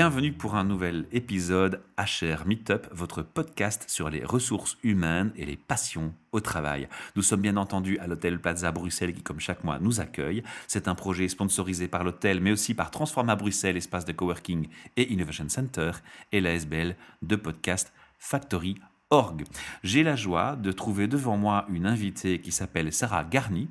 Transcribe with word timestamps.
Bienvenue 0.00 0.32
pour 0.32 0.54
un 0.54 0.64
nouvel 0.64 1.04
épisode 1.12 1.82
HR 1.98 2.46
Meetup, 2.46 2.86
votre 2.90 3.20
podcast 3.20 3.84
sur 3.86 4.08
les 4.08 4.24
ressources 4.24 4.78
humaines 4.82 5.30
et 5.36 5.44
les 5.44 5.58
passions 5.58 6.14
au 6.32 6.40
travail. 6.40 6.88
Nous 7.16 7.22
sommes 7.22 7.42
bien 7.42 7.58
entendu 7.58 7.98
à 7.98 8.06
l'hôtel 8.06 8.40
Plaza 8.40 8.72
Bruxelles 8.72 9.12
qui, 9.12 9.20
comme 9.20 9.40
chaque 9.40 9.62
mois, 9.62 9.78
nous 9.78 10.00
accueille. 10.00 10.42
C'est 10.68 10.88
un 10.88 10.94
projet 10.94 11.28
sponsorisé 11.28 11.86
par 11.86 12.02
l'hôtel, 12.02 12.40
mais 12.40 12.50
aussi 12.50 12.72
par 12.72 12.90
Transforma 12.90 13.36
Bruxelles, 13.36 13.76
espace 13.76 14.06
de 14.06 14.12
coworking 14.12 14.68
et 14.96 15.12
Innovation 15.12 15.50
Center, 15.50 15.90
et 16.32 16.40
la 16.40 16.54
SBL 16.54 16.96
de 17.20 17.36
podcast 17.36 17.92
Factory 18.18 18.76
Org. 19.10 19.44
J'ai 19.82 20.02
la 20.02 20.16
joie 20.16 20.56
de 20.56 20.72
trouver 20.72 21.08
devant 21.08 21.36
moi 21.36 21.66
une 21.68 21.84
invitée 21.84 22.40
qui 22.40 22.52
s'appelle 22.52 22.90
Sarah 22.90 23.24
Garni. 23.24 23.68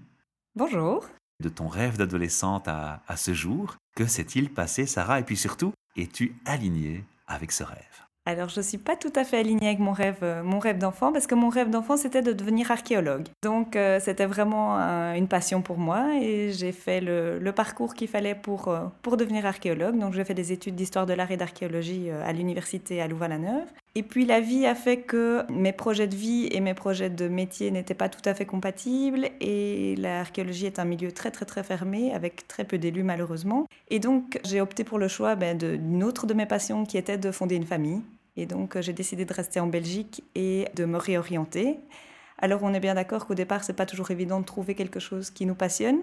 Bonjour. 0.56 1.08
De 1.42 1.48
ton 1.48 1.68
rêve 1.68 1.98
d'adolescente 1.98 2.68
à, 2.68 3.02
à 3.08 3.16
ce 3.16 3.34
jour, 3.34 3.78
que 3.96 4.06
s'est-il 4.06 4.52
passé, 4.52 4.86
Sarah? 4.86 5.22
Et 5.22 5.24
puis 5.24 5.38
surtout, 5.38 5.72
es-tu 5.96 6.36
alignée 6.46 7.06
avec 7.28 7.54
ce 7.54 7.64
rêve? 7.64 8.10
Alors, 8.30 8.50
je 8.50 8.60
ne 8.60 8.64
suis 8.64 8.78
pas 8.78 8.96
tout 8.96 9.12
à 9.16 9.24
fait 9.24 9.38
alignée 9.38 9.68
avec 9.68 9.80
mon 9.80 9.92
rêve, 9.92 10.20
euh, 10.22 10.44
mon 10.44 10.60
rêve 10.60 10.78
d'enfant, 10.78 11.12
parce 11.12 11.26
que 11.26 11.34
mon 11.34 11.50
rêve 11.50 11.72
d'enfant, 11.72 11.98
c'était 11.98 12.22
de 12.22 12.32
devenir 12.32 12.70
archéologue. 12.70 13.28
Donc, 13.42 13.76
euh, 13.76 14.00
c'était 14.00 14.28
vraiment 14.28 14.78
une 15.16 15.28
passion 15.28 15.64
pour 15.64 15.80
moi, 15.80 16.12
et 16.22 16.52
j'ai 16.52 16.72
fait 16.72 17.02
le, 17.02 17.52
parcours 17.56 17.96
qu'il 17.96 18.08
fallait 18.08 18.36
pour, 18.36 18.68
euh, 18.68 18.82
pour 19.02 19.18
devenir 19.18 19.48
archéologue. 19.48 19.98
Donc, 19.98 20.14
j'ai 20.14 20.24
fait 20.24 20.36
des 20.36 20.52
études 20.52 20.76
d'histoire 20.76 21.08
de 21.08 21.14
l'art 21.14 21.32
et 21.32 21.38
d'archéologie 21.38 22.12
à 22.12 22.32
l'université 22.32 23.02
à 23.02 23.08
Louvain-la-Neuve. 23.08 23.68
Et 23.96 24.04
puis, 24.04 24.26
la 24.26 24.40
vie 24.40 24.66
a 24.66 24.76
fait 24.76 24.98
que 24.98 25.44
mes 25.52 25.74
projets 25.74 26.08
de 26.08 26.16
vie 26.16 26.48
et 26.52 26.60
mes 26.60 26.76
projets 26.76 27.10
de 27.10 27.28
métier 27.28 27.72
n'étaient 27.72 27.96
pas 27.96 28.08
tout 28.08 28.22
à 28.24 28.34
fait 28.34 28.46
compatibles, 28.46 29.30
et 29.42 29.96
l'archéologie 29.98 30.68
est 30.68 30.80
un 30.80 30.86
milieu 30.86 31.12
très, 31.12 31.32
très, 31.32 31.46
très 31.46 31.64
fermé, 31.64 32.14
avec 32.14 32.48
très 32.48 32.66
peu 32.66 32.78
d'élus, 32.78 33.04
malheureusement. 33.04 33.68
Et 33.90 34.00
donc, 34.00 34.40
j'ai 34.46 34.62
opté 34.62 34.84
pour 34.84 35.00
le 35.00 35.08
choix 35.08 35.36
ben, 35.36 35.58
d'une 35.58 36.04
autre 36.04 36.28
de 36.28 36.34
mes 36.34 36.46
passions, 36.46 36.86
qui 36.86 36.98
était 36.98 37.18
de 37.18 37.32
fonder 37.32 37.56
une 37.56 37.66
famille. 37.66 38.02
Et 38.38 38.46
donc, 38.46 38.80
j'ai 38.80 38.94
décidé 38.94 39.26
de 39.26 39.34
rester 39.34 39.60
en 39.60 39.68
Belgique 39.68 40.24
et 40.36 40.66
de 40.76 40.86
me 40.86 40.98
réorienter. 40.98 41.80
Alors, 42.38 42.62
on 42.64 42.74
est 42.74 42.80
bien 42.80 42.96
d'accord 42.96 43.26
qu'au 43.26 43.36
départ, 43.36 43.64
c'est 43.64 43.74
pas 43.74 43.86
toujours 43.86 44.12
évident 44.12 44.40
de 44.40 44.46
trouver 44.46 44.76
quelque 44.76 45.00
chose 45.00 45.30
qui 45.30 45.46
nous 45.46 45.56
passionne. 45.56 46.00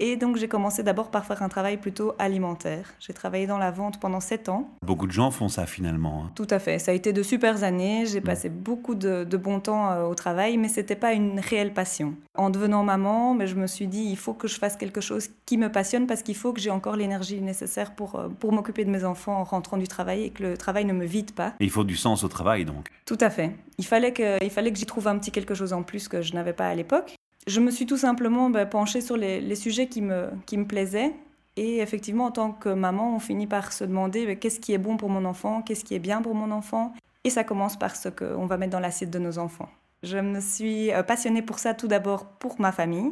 Et 0.00 0.16
donc 0.16 0.36
j'ai 0.36 0.48
commencé 0.48 0.82
d'abord 0.82 1.10
par 1.10 1.24
faire 1.24 1.42
un 1.42 1.48
travail 1.48 1.76
plutôt 1.76 2.14
alimentaire. 2.18 2.94
J'ai 3.00 3.12
travaillé 3.12 3.46
dans 3.46 3.58
la 3.58 3.70
vente 3.70 3.98
pendant 3.98 4.20
sept 4.20 4.48
ans. 4.48 4.70
Beaucoup 4.82 5.06
de 5.06 5.12
gens 5.12 5.30
font 5.30 5.48
ça 5.48 5.66
finalement. 5.66 6.24
Hein. 6.24 6.30
Tout 6.36 6.46
à 6.50 6.58
fait. 6.58 6.78
Ça 6.78 6.92
a 6.92 6.94
été 6.94 7.12
de 7.12 7.22
super 7.22 7.64
années. 7.64 8.06
J'ai 8.06 8.20
mm. 8.20 8.24
passé 8.24 8.48
beaucoup 8.48 8.94
de, 8.94 9.24
de, 9.24 9.36
bon 9.36 9.60
temps 9.60 9.90
euh, 9.90 10.04
au 10.04 10.14
travail, 10.14 10.56
mais 10.56 10.68
c'était 10.68 10.96
pas 10.96 11.12
une 11.14 11.40
réelle 11.40 11.74
passion. 11.74 12.14
En 12.36 12.50
devenant 12.50 12.84
maman, 12.84 13.34
mais 13.34 13.48
je 13.48 13.56
me 13.56 13.66
suis 13.66 13.88
dit 13.88 14.04
il 14.04 14.16
faut 14.16 14.34
que 14.34 14.46
je 14.46 14.58
fasse 14.58 14.76
quelque 14.76 15.00
chose 15.00 15.30
qui 15.46 15.58
me 15.58 15.70
passionne 15.70 16.06
parce 16.06 16.22
qu'il 16.22 16.36
faut 16.36 16.52
que 16.52 16.60
j'ai 16.60 16.70
encore 16.70 16.96
l'énergie 16.96 17.40
nécessaire 17.40 17.94
pour, 17.94 18.16
euh, 18.16 18.28
pour 18.28 18.52
m'occuper 18.52 18.84
de 18.84 18.90
mes 18.90 19.04
enfants 19.04 19.40
en 19.40 19.44
rentrant 19.44 19.78
du 19.78 19.88
travail 19.88 20.24
et 20.24 20.30
que 20.30 20.42
le 20.44 20.56
travail 20.56 20.84
ne 20.84 20.92
me 20.92 21.04
vide 21.04 21.32
pas. 21.32 21.54
il 21.58 21.70
faut 21.70 21.84
du 21.84 21.96
sens 21.96 22.22
au 22.22 22.28
travail 22.28 22.64
donc. 22.64 22.88
Tout 23.04 23.18
à 23.20 23.30
fait. 23.30 23.56
Il 23.78 23.86
fallait 23.86 24.12
que, 24.12 24.42
il 24.44 24.50
fallait 24.50 24.72
que 24.72 24.78
j'y 24.78 24.86
trouve 24.86 25.08
un 25.08 25.18
petit 25.18 25.30
quelque 25.30 25.54
chose 25.54 25.72
en 25.72 25.82
plus 25.82 26.08
que 26.08 26.22
je 26.22 26.34
n'avais 26.34 26.52
pas 26.52 26.68
à 26.68 26.74
l'époque 26.74 27.17
je 27.48 27.60
me 27.60 27.70
suis 27.70 27.86
tout 27.86 27.96
simplement 27.96 28.50
bah, 28.50 28.66
penchée 28.66 29.00
sur 29.00 29.16
les, 29.16 29.54
sujets 29.54 29.88
qui 29.88 30.02
me, 30.02 30.28
qui 30.46 30.56
me 30.58 30.66
plaisaient. 30.66 31.14
Et 31.56 31.78
effectivement, 31.78 32.26
en 32.26 32.30
tant 32.30 32.52
que 32.52 32.68
maman, 32.68 33.16
on 33.16 33.18
finit 33.18 33.46
par 33.46 33.72
se 33.72 33.84
demander 33.84 34.26
bah, 34.26 34.34
qu'est-ce 34.36 34.60
qui 34.60 34.72
est 34.72 34.78
bon 34.78 34.96
pour 34.96 35.08
mon 35.08 35.24
enfant, 35.24 35.62
qu'est-ce 35.62 35.84
qui 35.84 35.94
est 35.94 35.98
bien 35.98 36.22
pour 36.22 36.34
mon 36.34 36.50
enfant. 36.50 36.94
Et 37.24 37.30
ça 37.30 37.44
commence 37.44 37.76
par 37.76 37.96
ce 37.96 38.08
qu'on 38.08 38.46
va 38.46 38.58
mettre 38.58 38.72
dans 38.72 38.80
l'assiette 38.80 39.10
de 39.10 39.18
nos 39.18 39.38
enfants. 39.38 39.68
Je 40.02 40.18
me 40.18 40.40
suis 40.40 40.92
euh, 40.92 41.02
passionnée 41.02 41.42
pour 41.42 41.58
ça 41.58 41.74
tout 41.74 41.88
d'abord 41.88 42.26
pour 42.26 42.60
ma 42.60 42.70
famille. 42.70 43.10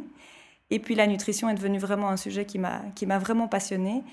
Et 0.69 0.79
puis 0.79 0.95
la 0.95 1.07
nutrition 1.07 1.49
est 1.49 1.55
devenue 1.55 1.79
vraiment 1.79 2.09
un 2.09 2.17
sujet 2.17 2.45
qui 2.45 2.59
m'a 2.59 3.19
vraiment 3.19 3.47
passionnée. 3.47 4.03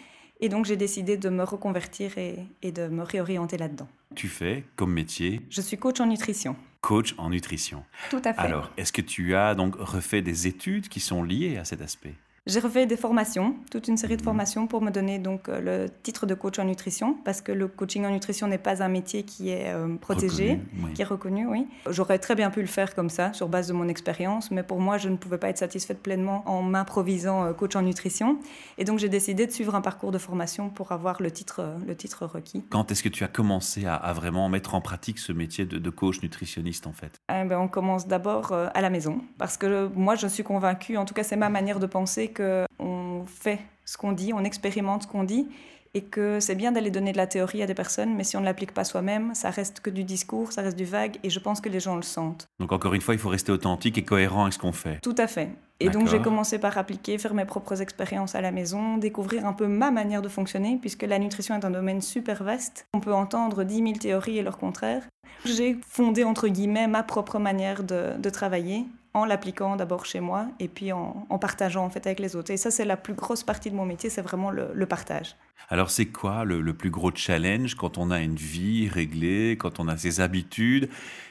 Et 0.41 0.49
donc 0.49 0.65
j'ai 0.65 0.77
décidé 0.77 1.17
de 1.17 1.29
me 1.29 1.45
reconvertir 1.45 2.17
et, 2.19 2.39
et 2.63 2.73
de 2.73 2.89
me 2.89 3.03
réorienter 3.03 3.57
là-dedans. 3.57 3.89
Tu 4.15 4.29
fais 4.29 4.65
comme 4.77 4.93
métier? 4.93 5.41
Je 5.51 5.61
suis 5.61 5.77
coach 5.77 6.01
en 6.01 6.07
nutrition 6.07 6.57
coach 6.85 7.15
en 7.17 7.31
nutrition. 7.31 7.83
Tout 8.11 8.21
à 8.25 8.35
fait. 8.35 8.41
Alors, 8.41 8.71
est-ce 8.77 8.93
que 8.93 9.01
tu 9.01 9.35
as 9.35 9.55
donc 9.55 9.75
refait 9.77 10.21
des 10.21 10.47
études 10.47 10.89
qui 10.89 11.01
sont 11.01 11.23
liées 11.23 11.57
à 11.57 11.65
cet 11.65 11.81
aspect? 11.81 12.13
J'ai 12.47 12.61
refait 12.61 12.85
des 12.85 12.99
formations, 12.99 13.57
toute 13.71 13.89
une 13.89 13.97
série 13.97 14.17
de 14.17 14.21
mhm. 14.21 14.27
formations 14.27 14.67
pour 14.67 14.83
me 14.83 14.91
donner 14.91 15.19
donc 15.19 15.49
euh, 15.49 15.61
le 15.61 15.91
titre 16.03 16.27
de 16.27 16.35
coach 16.35 16.59
en 16.59 16.65
nutrition, 16.65 17.17
parce 17.25 17.41
que 17.41 17.53
le 17.53 17.69
coaching 17.69 18.05
en 18.05 18.11
nutrition 18.11 18.47
n'est 18.47 18.59
pas 18.59 18.83
un 18.83 18.89
métier 18.89 19.23
qui 19.23 19.49
est 19.49 19.73
euh, 19.73 19.97
protégé, 19.97 20.61
qui 20.95 21.01
est 21.01 21.07
reconnu, 21.07 21.47
oui. 21.47 21.67
J'aurais 21.89 22.19
très 22.19 22.35
bien 22.35 22.51
pu 22.51 22.61
le 22.61 22.67
faire 22.67 22.95
comme 22.95 23.09
ça, 23.09 23.33
sur 23.33 23.49
base 23.49 23.69
de 23.69 23.73
mon 23.73 23.89
expérience, 23.89 24.51
mais 24.51 24.63
pour 24.63 24.79
moi, 24.79 24.99
je 24.99 25.09
ne 25.09 25.17
pouvais 25.17 25.39
pas 25.39 25.49
être 25.49 25.57
satisfaite 25.57 26.03
pleinement 26.03 26.43
en 26.47 26.61
m'improvisant 26.63 27.45
euh, 27.45 27.53
coach 27.55 27.77
en 27.77 27.83
nutrition. 27.83 28.39
Et 28.77 28.85
donc, 28.85 28.99
j'ai 28.99 29.09
décidé 29.09 29.47
de 29.47 29.53
suivre 29.53 29.75
un 29.75 29.81
parcours 29.81 30.13
de 30.13 30.19
formation 30.19 30.69
pour 30.69 30.93
avoir 30.93 31.23
le 31.23 31.31
titre, 31.31 31.63
le 31.87 31.97
titre 31.97 32.27
requis. 32.27 32.63
Quand 32.69 32.93
est-ce 32.93 33.03
que 33.03 33.09
tu 33.09 33.25
as 33.25 33.29
commencé 33.29 33.87
à, 33.87 34.13
vraiment 34.13 34.51
mettre 34.51 34.75
en 34.75 34.83
pratique 34.83 35.19
ce 35.19 35.33
métier 35.33 35.65
de, 35.65 35.91
coach 35.91 36.21
nutritionniste, 36.23 36.87
en 36.87 36.93
fait? 36.93 37.21
Eh 37.31 37.45
ben, 37.45 37.59
On 37.59 37.69
commence 37.69 38.07
d'abord 38.07 38.53
à 38.53 38.81
la 38.83 38.91
maison, 38.91 39.23
parce 39.39 39.57
que 39.57 39.89
moi, 39.95 40.15
je 40.15 40.27
suis 40.27 40.43
convaincue, 40.43 40.99
en 40.99 41.07
tout 41.07 41.15
cas, 41.15 41.23
c'est 41.23 41.37
ma 41.37 41.49
manière 41.49 41.81
de 41.81 41.87
penser, 41.87 42.34
qu'on 42.35 43.25
fait 43.27 43.61
ce 43.85 43.97
qu'on 43.97 44.13
dit, 44.13 44.33
on 44.33 44.45
expérimente 44.45 45.05
ce 45.05 45.07
qu'on 45.09 45.25
dit, 45.25 45.49
et 45.95 46.03
que 46.03 46.41
c'est 46.41 46.57
bien 46.57 46.73
d'aller 46.73 46.91
donner 46.91 47.13
de 47.13 47.17
la 47.17 47.27
théorie 47.27 47.63
à 47.63 47.67
des 47.67 47.75
personnes, 47.75 48.15
mais 48.15 48.25
si 48.25 48.37
on 48.37 48.41
ne 48.41 48.45
l'applique 48.45 48.73
pas 48.73 48.85
soi-même, 48.85 49.35
ça 49.35 49.51
reste 49.51 49.81
que 49.81 49.91
du 49.91 50.03
discours, 50.03 50.53
ça 50.53 50.63
reste 50.63 50.77
du 50.77 50.85
vague, 50.85 51.19
et 51.23 51.31
je 51.31 51.39
pense 51.39 51.61
que 51.61 51.69
les 51.69 51.81
gens 51.81 51.95
le 51.95 52.03
sentent. 52.03 52.49
Donc 52.59 52.73
encore 52.73 52.95
une 52.95 53.01
fois, 53.01 53.15
il 53.15 53.21
faut 53.21 53.29
rester 53.29 53.53
authentique 53.53 53.97
et 53.97 54.05
cohérent 54.05 54.43
avec 54.43 54.55
ce 54.55 54.59
qu'on 54.59 54.73
fait. 54.73 54.99
Tout 55.03 55.15
à 55.19 55.29
fait. 55.29 55.51
Et 55.81 55.91
donc 55.91 56.09
j'ai 56.09 56.21
commencé 56.21 56.59
par 56.59 56.79
appliquer, 56.79 57.19
faire 57.19 57.35
mes 57.35 57.45
propres 57.45 57.83
expériences 57.83 58.35
à 58.35 58.41
la 58.41 58.53
maison, 58.53 58.97
découvrir 58.97 59.45
un 59.45 59.53
peu 59.53 59.67
ma 59.67 59.91
manière 59.91 60.23
de 60.23 60.29
fonctionner, 60.29 60.79
puisque 60.81 61.03
la 61.03 61.19
nutrition 61.19 61.55
est 61.55 61.65
un 61.65 61.71
domaine 61.71 62.01
super 62.01 62.43
vaste. 62.43 62.87
On 62.95 63.01
peut 63.01 63.13
entendre 63.13 63.65
10 63.65 63.77
000 63.77 63.93
théories 63.93 64.39
et 64.39 64.43
leur 64.43 64.57
contraire. 64.57 65.03
J'ai 65.45 65.77
fondé, 65.87 66.25
entre 66.25 66.49
guillemets, 66.49 66.87
ma 66.87 67.03
propre 67.03 67.39
manière 67.39 67.83
de, 67.83 68.17
de 68.19 68.31
travailler, 68.31 68.87
en 69.15 69.25
l'appliquant 69.25 69.77
d'abord 69.77 70.05
chez 70.05 70.21
moi 70.21 70.49
et 70.59 70.69
puis 70.69 70.93
en, 70.93 71.27
partageant 71.41 71.85
en 71.85 71.91
fait 71.91 72.07
avec 72.07 72.19
les 72.19 72.37
autres. 72.37 72.51
Et 72.51 72.57
ça, 72.57 72.71
c'est 72.71 72.85
la 72.85 72.97
plus 72.97 73.15
grosse 73.15 73.45
partie 73.45 73.71
de 73.71 73.77
mon 73.77 73.87
métier, 73.87 74.11
c'est 74.11 74.23
vraiment 74.23 74.51
le, 74.51 74.87
partage. 74.87 75.37
Alors, 75.69 75.91
c'est 75.91 76.07
quoi 76.07 76.45
le, 76.45 76.61
le, 76.61 76.75
plus 76.75 76.91
gros 76.91 77.11
challenge 77.15 77.75
quand 77.75 77.99
on 77.99 78.11
a 78.11 78.21
une 78.21 78.37
vie 78.37 78.89
réglée, 78.89 79.57
quand 79.59 79.81
on 79.81 79.89
a 79.89 79.97
ses 79.97 80.21
habitudes 80.21 80.89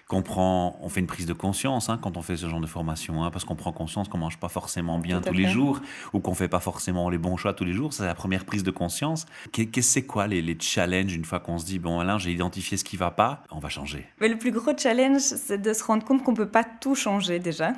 qu'on 0.07 0.21
prend, 0.21 0.77
on 0.81 0.89
fait 0.89 0.99
une 0.99 1.07
prise 1.07 1.25
de 1.25 1.33
conscience 1.33 1.89
hein, 1.89 1.97
quand 2.01 2.17
on 2.17 2.21
fait 2.21 2.35
ce 2.35 2.47
genre 2.47 2.59
de 2.59 2.67
formation, 2.67 3.23
hein, 3.23 3.31
parce 3.31 3.45
qu'on 3.45 3.55
prend 3.55 3.71
conscience 3.71 4.09
qu'on 4.09 4.17
mange 4.17 4.37
pas 4.37 4.49
forcément 4.49 4.99
bien 4.99 5.21
tous 5.21 5.33
les 5.33 5.47
jours 5.47 5.79
ou 6.11 6.19
qu'on 6.19 6.35
fait 6.35 6.47
pas 6.47 6.59
forcément 6.59 7.09
les 7.09 7.17
bons 7.17 7.37
choix 7.37 7.53
tous 7.53 7.65
les 7.65 7.73
jours. 7.73 7.93
C'est 7.93 8.05
la 8.05 8.15
première 8.15 8.45
prise 8.45 8.63
de 8.63 8.71
conscience. 8.71 9.25
Qu'est-ce 9.51 9.69
que 9.69 9.81
c'est 9.81 10.05
quoi 10.05 10.27
les, 10.27 10.41
les, 10.41 10.57
challenges 10.59 11.15
une 11.15 11.25
fois 11.25 11.39
qu'on 11.39 11.57
se 11.57 11.65
dit 11.65 11.79
bon 11.79 12.01
là 12.01 12.17
j'ai 12.17 12.31
identifié 12.31 12.77
ce 12.77 12.83
qui 12.83 12.97
va 12.97 13.11
pas, 13.11 13.43
on 13.51 13.59
va 13.59 13.69
changer? 13.69 14.05
Mais 14.19 14.27
le 14.27 14.37
plus 14.37 14.51
gros 14.51 14.71
challenge, 14.77 15.21
c'est 15.21 15.61
de 15.61 15.73
se 15.73 15.83
rendre 15.83 16.03
compte 16.03 16.23
qu'on 16.23 16.33
peut 16.33 16.49
pas 16.49 16.63
tout 16.63 16.95
changer 16.95 17.39
déjà. 17.39 17.73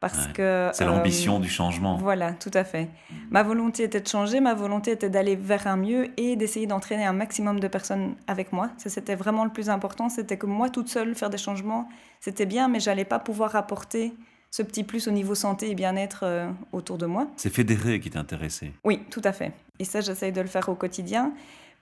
Parce 0.00 0.28
que 0.28 0.70
c'est 0.72 0.86
l'ambition 0.86 1.36
euh, 1.36 1.40
du 1.40 1.50
changement. 1.50 1.96
Voilà, 1.98 2.32
tout 2.32 2.50
à 2.54 2.64
fait. 2.64 2.88
Ma 3.30 3.42
volonté 3.42 3.82
était 3.82 4.00
de 4.00 4.08
changer, 4.08 4.40
ma 4.40 4.54
volonté 4.54 4.92
était 4.92 5.10
d'aller 5.10 5.36
vers 5.36 5.66
un 5.66 5.76
mieux 5.76 6.08
et 6.18 6.36
d'essayer 6.36 6.66
d'entraîner 6.66 7.04
un 7.04 7.12
maximum 7.12 7.60
de 7.60 7.68
personnes 7.68 8.14
avec 8.26 8.50
moi. 8.54 8.70
Ça, 8.78 8.88
c'était 8.88 9.14
vraiment 9.14 9.44
le 9.44 9.50
plus 9.50 9.68
important. 9.68 10.08
C'était 10.08 10.38
que 10.38 10.46
moi, 10.46 10.70
toute 10.70 10.88
seule, 10.88 11.14
faire 11.14 11.28
des 11.28 11.36
changements, 11.36 11.86
c'était 12.18 12.46
bien, 12.46 12.66
mais 12.66 12.80
j'allais 12.80 13.04
pas 13.04 13.18
pouvoir 13.18 13.56
apporter 13.56 14.14
ce 14.50 14.62
petit 14.62 14.84
plus 14.84 15.06
au 15.06 15.10
niveau 15.10 15.34
santé 15.34 15.70
et 15.70 15.74
bien-être 15.74 16.20
euh, 16.22 16.50
autour 16.72 16.96
de 16.96 17.04
moi. 17.04 17.28
C'est 17.36 17.52
fédérer 17.52 18.00
qui 18.00 18.08
t'intéressait. 18.08 18.72
Oui, 18.84 19.02
tout 19.10 19.22
à 19.22 19.32
fait. 19.32 19.52
Et 19.78 19.84
ça, 19.84 20.00
j'essaye 20.00 20.32
de 20.32 20.40
le 20.40 20.48
faire 20.48 20.70
au 20.70 20.74
quotidien. 20.74 21.34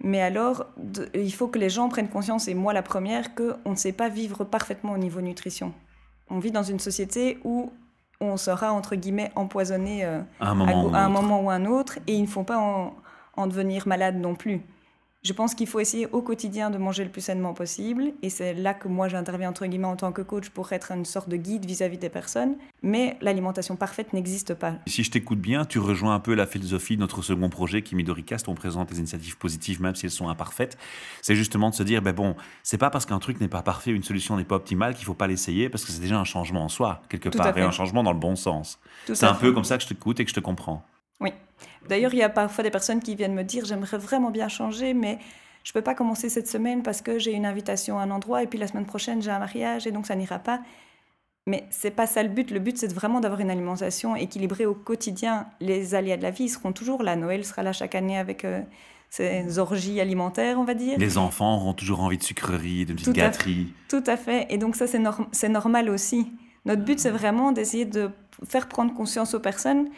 Mais 0.03 0.21
alors, 0.21 0.67
il 1.15 1.33
faut 1.33 1.47
que 1.47 1.59
les 1.59 1.71
gens 1.71 1.89
prennent 1.89 2.09
conscience, 2.09 2.49
et 2.49 2.55
moi 2.55 2.73
la 2.73 2.83
première, 2.83 3.35
qu'on 3.35 3.71
ne 3.71 3.77
sait 3.77 3.93
pas 3.93 4.09
vivre 4.09 4.45
parfaitement 4.45 4.93
au 4.93 4.99
niveau 4.99 5.21
nutrition. 5.21 5.73
On 6.31 6.41
vit 6.41 6.51
dans 6.51 6.63
une 6.63 6.79
société 6.79 7.39
où 7.43 7.73
on 8.21 8.37
sera 8.37 8.73
entre 8.73 8.97
guillemets 8.97 9.31
empoisonné 9.37 10.05
euh, 10.05 10.21
à, 10.41 10.51
un 10.51 10.55
moment, 11.09 11.41
ou 11.41 11.51
un 11.51 11.65
autre 11.67 11.99
et 12.07 12.15
ils 12.15 12.23
ne 12.23 12.27
font 12.27 12.45
pas 12.45 12.59
en 13.37 13.47
devenir 13.47 13.87
malade 13.87 14.17
non 14.17 14.35
plus. 14.35 14.63
Je 15.25 15.33
pense 15.33 15.55
qu'il 15.55 15.67
faut 15.67 15.81
essayer 15.81 16.07
au 16.07 16.23
quotidien 16.23 16.71
de 16.71 16.79
manger 16.79 17.03
le 17.03 17.11
plus 17.11 17.21
sainement 17.21 17.53
possible. 17.53 18.13
Et 18.23 18.31
c'est 18.31 18.55
là 18.55 18.73
que 18.73 18.87
moi, 18.87 19.09
j'interviens 19.09 19.51
entre 19.51 19.67
guillemets 19.67 19.89
en 19.89 19.97
tant 19.97 20.13
que 20.13 20.23
coach 20.23 20.49
pour 20.49 20.73
être 20.73 20.93
une 20.93 21.05
sorte 21.05 21.29
de 21.29 21.37
guide 21.37 21.67
vis-à-vis 21.67 21.99
des 21.99 22.09
personnes. 22.09 22.57
Mais 22.83 23.17
l'alimentation 23.21 23.75
parfaite 23.75 24.13
n'existe 24.13 24.55
pas. 24.55 24.75
Si 24.87 25.03
je 25.03 25.11
t'écoute 25.11 25.41
bien, 25.41 25.65
tu 25.65 25.81
rejoins 25.81 26.15
un 26.15 26.21
peu 26.21 26.35
la 26.35 26.47
philosophie 26.47 26.95
de 26.95 27.01
notre 27.01 27.21
second 27.23 27.51
projet, 27.51 27.83
qui 27.83 27.97
Midoricast. 27.97 28.49
On 28.49 28.55
présente 28.55 28.91
des 28.91 28.99
initiatives 29.01 29.37
positives, 29.37 29.83
même 29.83 29.97
si 29.97 30.07
elles 30.07 30.13
sont 30.13 30.29
imparfaites. 30.29 30.79
C'est 31.21 31.35
justement 31.35 31.71
de 31.71 31.75
se 31.75 31.83
dire, 31.83 32.01
ben 32.01 32.15
bon, 32.15 32.37
c'est 32.63 32.79
pas 32.79 32.91
parce 32.91 33.05
qu'un 33.05 33.19
truc 33.19 33.41
n'est 33.41 33.49
pas 33.49 33.63
parfait, 33.63 33.91
une 33.91 34.05
solution 34.05 34.37
n'est 34.37 34.45
pas 34.45 34.57
optimale 34.57 34.95
qu'il 34.95 35.05
faut 35.05 35.15
pas 35.15 35.27
l'essayer, 35.27 35.69
parce 35.69 35.85
que 35.85 35.91
c'est 35.91 36.01
déjà 36.01 36.19
un 36.19 36.25
changement 36.25 36.65
en 36.65 36.69
soi, 36.69 37.03
quelque 37.09 37.29
part, 37.29 37.59
et 37.59 37.63
un 37.63 37.73
changement 37.73 38.05
dans 38.05 38.13
le 38.13 38.21
bon 38.21 38.37
sens. 38.37 38.79
C'est 39.13 39.25
un 39.25 39.35
peu 39.35 39.53
comme 39.53 39.65
ça 39.65 39.77
que 39.77 39.83
je 39.83 39.89
t'écoute 39.89 40.21
et 40.21 40.25
que 40.25 40.31
je 40.31 40.35
te 40.35 40.41
comprends. 40.41 40.87
Oui. 41.21 41.33
D'ailleurs, 41.89 42.15
il 42.15 42.19
y 42.19 42.23
a 42.23 42.29
parfois 42.29 42.65
des 42.65 42.71
personnes 42.71 43.01
qui 43.01 43.15
viennent 43.15 43.35
me 43.35 43.45
dire 43.45 43.65
j'aimerais 43.65 43.99
vraiment 43.99 44.31
bien 44.31 44.49
changer, 44.49 44.95
mais 44.95 45.19
je 45.65 45.71
ne 45.71 45.75
peux 45.75 45.83
pas 45.83 45.95
commencer 45.95 46.29
cette 46.29 46.49
semaine 46.49 46.83
parce 46.83 47.03
que 47.03 47.19
j'ai 47.19 47.33
une 47.33 47.47
invitation 47.47 47.99
à 47.99 48.03
un 48.03 48.11
endroit 48.11 48.43
et 48.43 48.47
puis 48.47 48.59
la 48.59 48.67
semaine 48.67 48.87
prochaine 48.87 49.21
j'ai 49.21 49.31
un 49.31 49.39
mariage 49.39 49.87
et 49.87 49.93
donc 49.93 50.07
ça 50.07 50.15
n'ira 50.17 50.39
pas. 50.39 50.61
Mais 51.47 51.65
c'est 51.71 51.91
pas 51.91 52.07
ça 52.07 52.23
le 52.23 52.29
but. 52.29 52.51
Le 52.51 52.61
but, 52.61 52.77
c'est 52.77 52.93
vraiment 52.93 53.21
d'avoir 53.21 53.41
une 53.41 53.51
alimentation 53.51 54.15
équilibrée 54.15 54.67
au 54.67 54.75
quotidien. 54.75 55.47
Les 55.61 55.95
aléas 55.95 56.19
de 56.19 56.23
la 56.23 56.31
vie 56.31 56.51
seront 56.51 56.73
toujours 56.73 57.03
là. 57.03 57.17
Noël 57.17 57.43
sera 57.43 57.63
là 57.63 57.73
chaque 57.73 57.95
année 57.95 58.19
avec 58.19 58.45
euh, 58.45 58.61
ces 59.09 59.59
orgies 59.59 59.99
alimentaires, 59.99 60.59
on 60.59 60.65
va 60.65 60.75
dire. 60.75 60.99
Les 60.99 61.17
enfants 61.17 61.57
auront 61.57 61.73
toujours 61.73 62.01
envie 62.01 62.19
de 62.19 62.23
sucreries, 62.23 62.85
de 62.85 62.93
petites 62.93 63.15
gâteries. 63.15 63.73
tout 63.89 64.05
à 64.07 64.19
fait. 64.19 64.47
Et 64.51 64.59
donc 64.59 64.77
ça, 64.77 64.87
c'est 64.87 65.49
normal 65.49 65.89
aussi. 65.89 66.31
Notre 66.67 66.85
but, 66.85 67.01
c'est 67.01 67.11
vraiment 67.11 67.51
d'essayer 67.51 67.87
de 67.87 68.11
faire 68.47 68.69
prendre 68.69 68.93
conscience 68.93 69.33
aux 69.33 69.41
personnes 69.41 69.89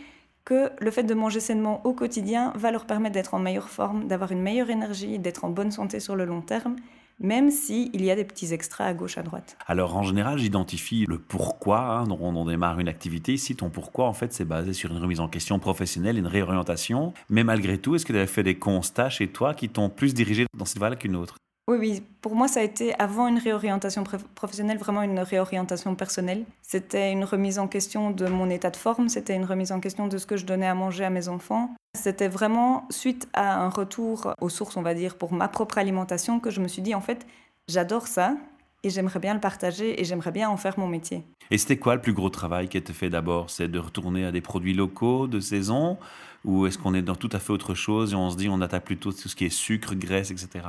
que 0.44 0.70
le 0.78 0.90
fait 0.90 1.02
de 1.02 1.14
manger 1.14 1.40
sainement 1.40 1.80
au 1.84 1.92
quotidien 1.92 2.52
va 2.56 2.70
leur 2.70 2.86
permettre 2.86 3.14
d'être 3.14 3.34
en 3.34 3.38
meilleure 3.38 3.68
forme, 3.68 4.08
d'avoir 4.08 4.32
une 4.32 4.42
meilleure 4.42 4.70
énergie, 4.70 5.18
d'être 5.18 5.44
en 5.44 5.50
bonne 5.50 5.70
santé 5.70 6.00
sur 6.00 6.16
le 6.16 6.24
long 6.24 6.40
terme, 6.40 6.76
même 7.20 7.50
s'il 7.50 8.02
y 8.02 8.10
a 8.10 8.16
des 8.16 8.24
petits 8.24 8.52
extras 8.52 8.86
à 8.86 8.94
gauche, 8.94 9.18
à 9.18 9.22
droite. 9.22 9.56
Alors 9.66 9.96
en 9.96 10.02
général, 10.02 10.38
j'identifie 10.38 11.04
le 11.06 11.18
pourquoi, 11.18 11.80
hein, 11.80 12.04
dont 12.04 12.18
on 12.20 12.44
démarre 12.46 12.80
une 12.80 12.88
activité. 12.88 13.34
Ici, 13.34 13.54
ton 13.54 13.68
pourquoi, 13.68 14.06
en 14.06 14.14
fait, 14.14 14.32
c'est 14.32 14.46
basé 14.46 14.72
sur 14.72 14.90
une 14.90 14.98
remise 14.98 15.20
en 15.20 15.28
question 15.28 15.58
professionnelle, 15.58 16.18
une 16.18 16.26
réorientation. 16.26 17.12
Mais 17.28 17.44
malgré 17.44 17.78
tout, 17.78 17.94
est-ce 17.94 18.06
que 18.06 18.12
tu 18.12 18.18
as 18.18 18.26
fait 18.26 18.42
des 18.42 18.58
constats 18.58 19.10
chez 19.10 19.28
toi 19.28 19.54
qui 19.54 19.68
t'ont 19.68 19.90
plus 19.90 20.14
dirigé 20.14 20.46
dans 20.56 20.64
cette 20.64 20.78
voie 20.78 20.96
qu'une 20.96 21.16
autre? 21.16 21.36
Oui, 21.70 21.76
oui, 21.78 22.02
pour 22.20 22.34
moi, 22.34 22.48
ça 22.48 22.60
a 22.60 22.62
été 22.64 22.98
avant 22.98 23.28
une 23.28 23.38
réorientation 23.38 24.02
professionnelle, 24.34 24.76
vraiment 24.76 25.02
une 25.02 25.20
réorientation 25.20 25.94
personnelle. 25.94 26.44
C'était 26.62 27.12
une 27.12 27.22
remise 27.24 27.60
en 27.60 27.68
question 27.68 28.10
de 28.10 28.26
mon 28.26 28.50
état 28.50 28.70
de 28.70 28.76
forme, 28.76 29.08
c'était 29.08 29.36
une 29.36 29.44
remise 29.44 29.70
en 29.70 29.78
question 29.78 30.08
de 30.08 30.18
ce 30.18 30.26
que 30.26 30.36
je 30.36 30.44
donnais 30.44 30.66
à 30.66 30.74
manger 30.74 31.04
à 31.04 31.10
mes 31.10 31.28
enfants. 31.28 31.74
C'était 31.96 32.26
vraiment 32.26 32.88
suite 32.90 33.28
à 33.34 33.62
un 33.62 33.68
retour 33.68 34.34
aux 34.40 34.48
sources, 34.48 34.76
on 34.76 34.82
va 34.82 34.94
dire, 34.94 35.16
pour 35.16 35.32
ma 35.32 35.46
propre 35.46 35.78
alimentation, 35.78 36.40
que 36.40 36.50
je 36.50 36.60
me 36.60 36.66
suis 36.66 36.82
dit, 36.82 36.94
en 36.94 37.00
fait, 37.00 37.24
j'adore 37.68 38.08
ça, 38.08 38.34
et 38.82 38.90
j'aimerais 38.90 39.20
bien 39.20 39.34
le 39.34 39.40
partager 39.40 40.00
et 40.00 40.04
j'aimerais 40.04 40.32
bien 40.32 40.48
en 40.48 40.56
faire 40.56 40.78
mon 40.78 40.88
métier. 40.88 41.22
Et 41.52 41.58
c'était 41.58 41.76
quoi 41.76 41.94
le 41.94 42.00
plus 42.00 42.14
gros 42.14 42.30
travail 42.30 42.68
qui 42.68 42.78
été 42.78 42.92
fait 42.92 43.10
d'abord? 43.10 43.50
C'est 43.50 43.68
de 43.68 43.78
retourner 43.78 44.24
à 44.24 44.32
des 44.32 44.40
produits 44.40 44.74
locaux 44.74 45.26
de 45.26 45.38
saison? 45.38 45.98
Ou 46.44 46.66
est-ce 46.66 46.78
qu'on 46.78 46.94
est 46.94 47.02
dans 47.02 47.16
tout 47.16 47.28
à 47.32 47.38
fait 47.38 47.52
autre 47.52 47.74
chose 47.74 48.14
et 48.14 48.16
on 48.16 48.30
se 48.30 48.36
dit 48.36 48.48
on 48.48 48.62
attaque 48.62 48.84
plutôt 48.84 49.12
tout 49.12 49.28
ce 49.28 49.36
qui 49.36 49.44
est 49.44 49.50
sucre, 49.50 49.94
graisse, 49.94 50.30
etc. 50.30 50.64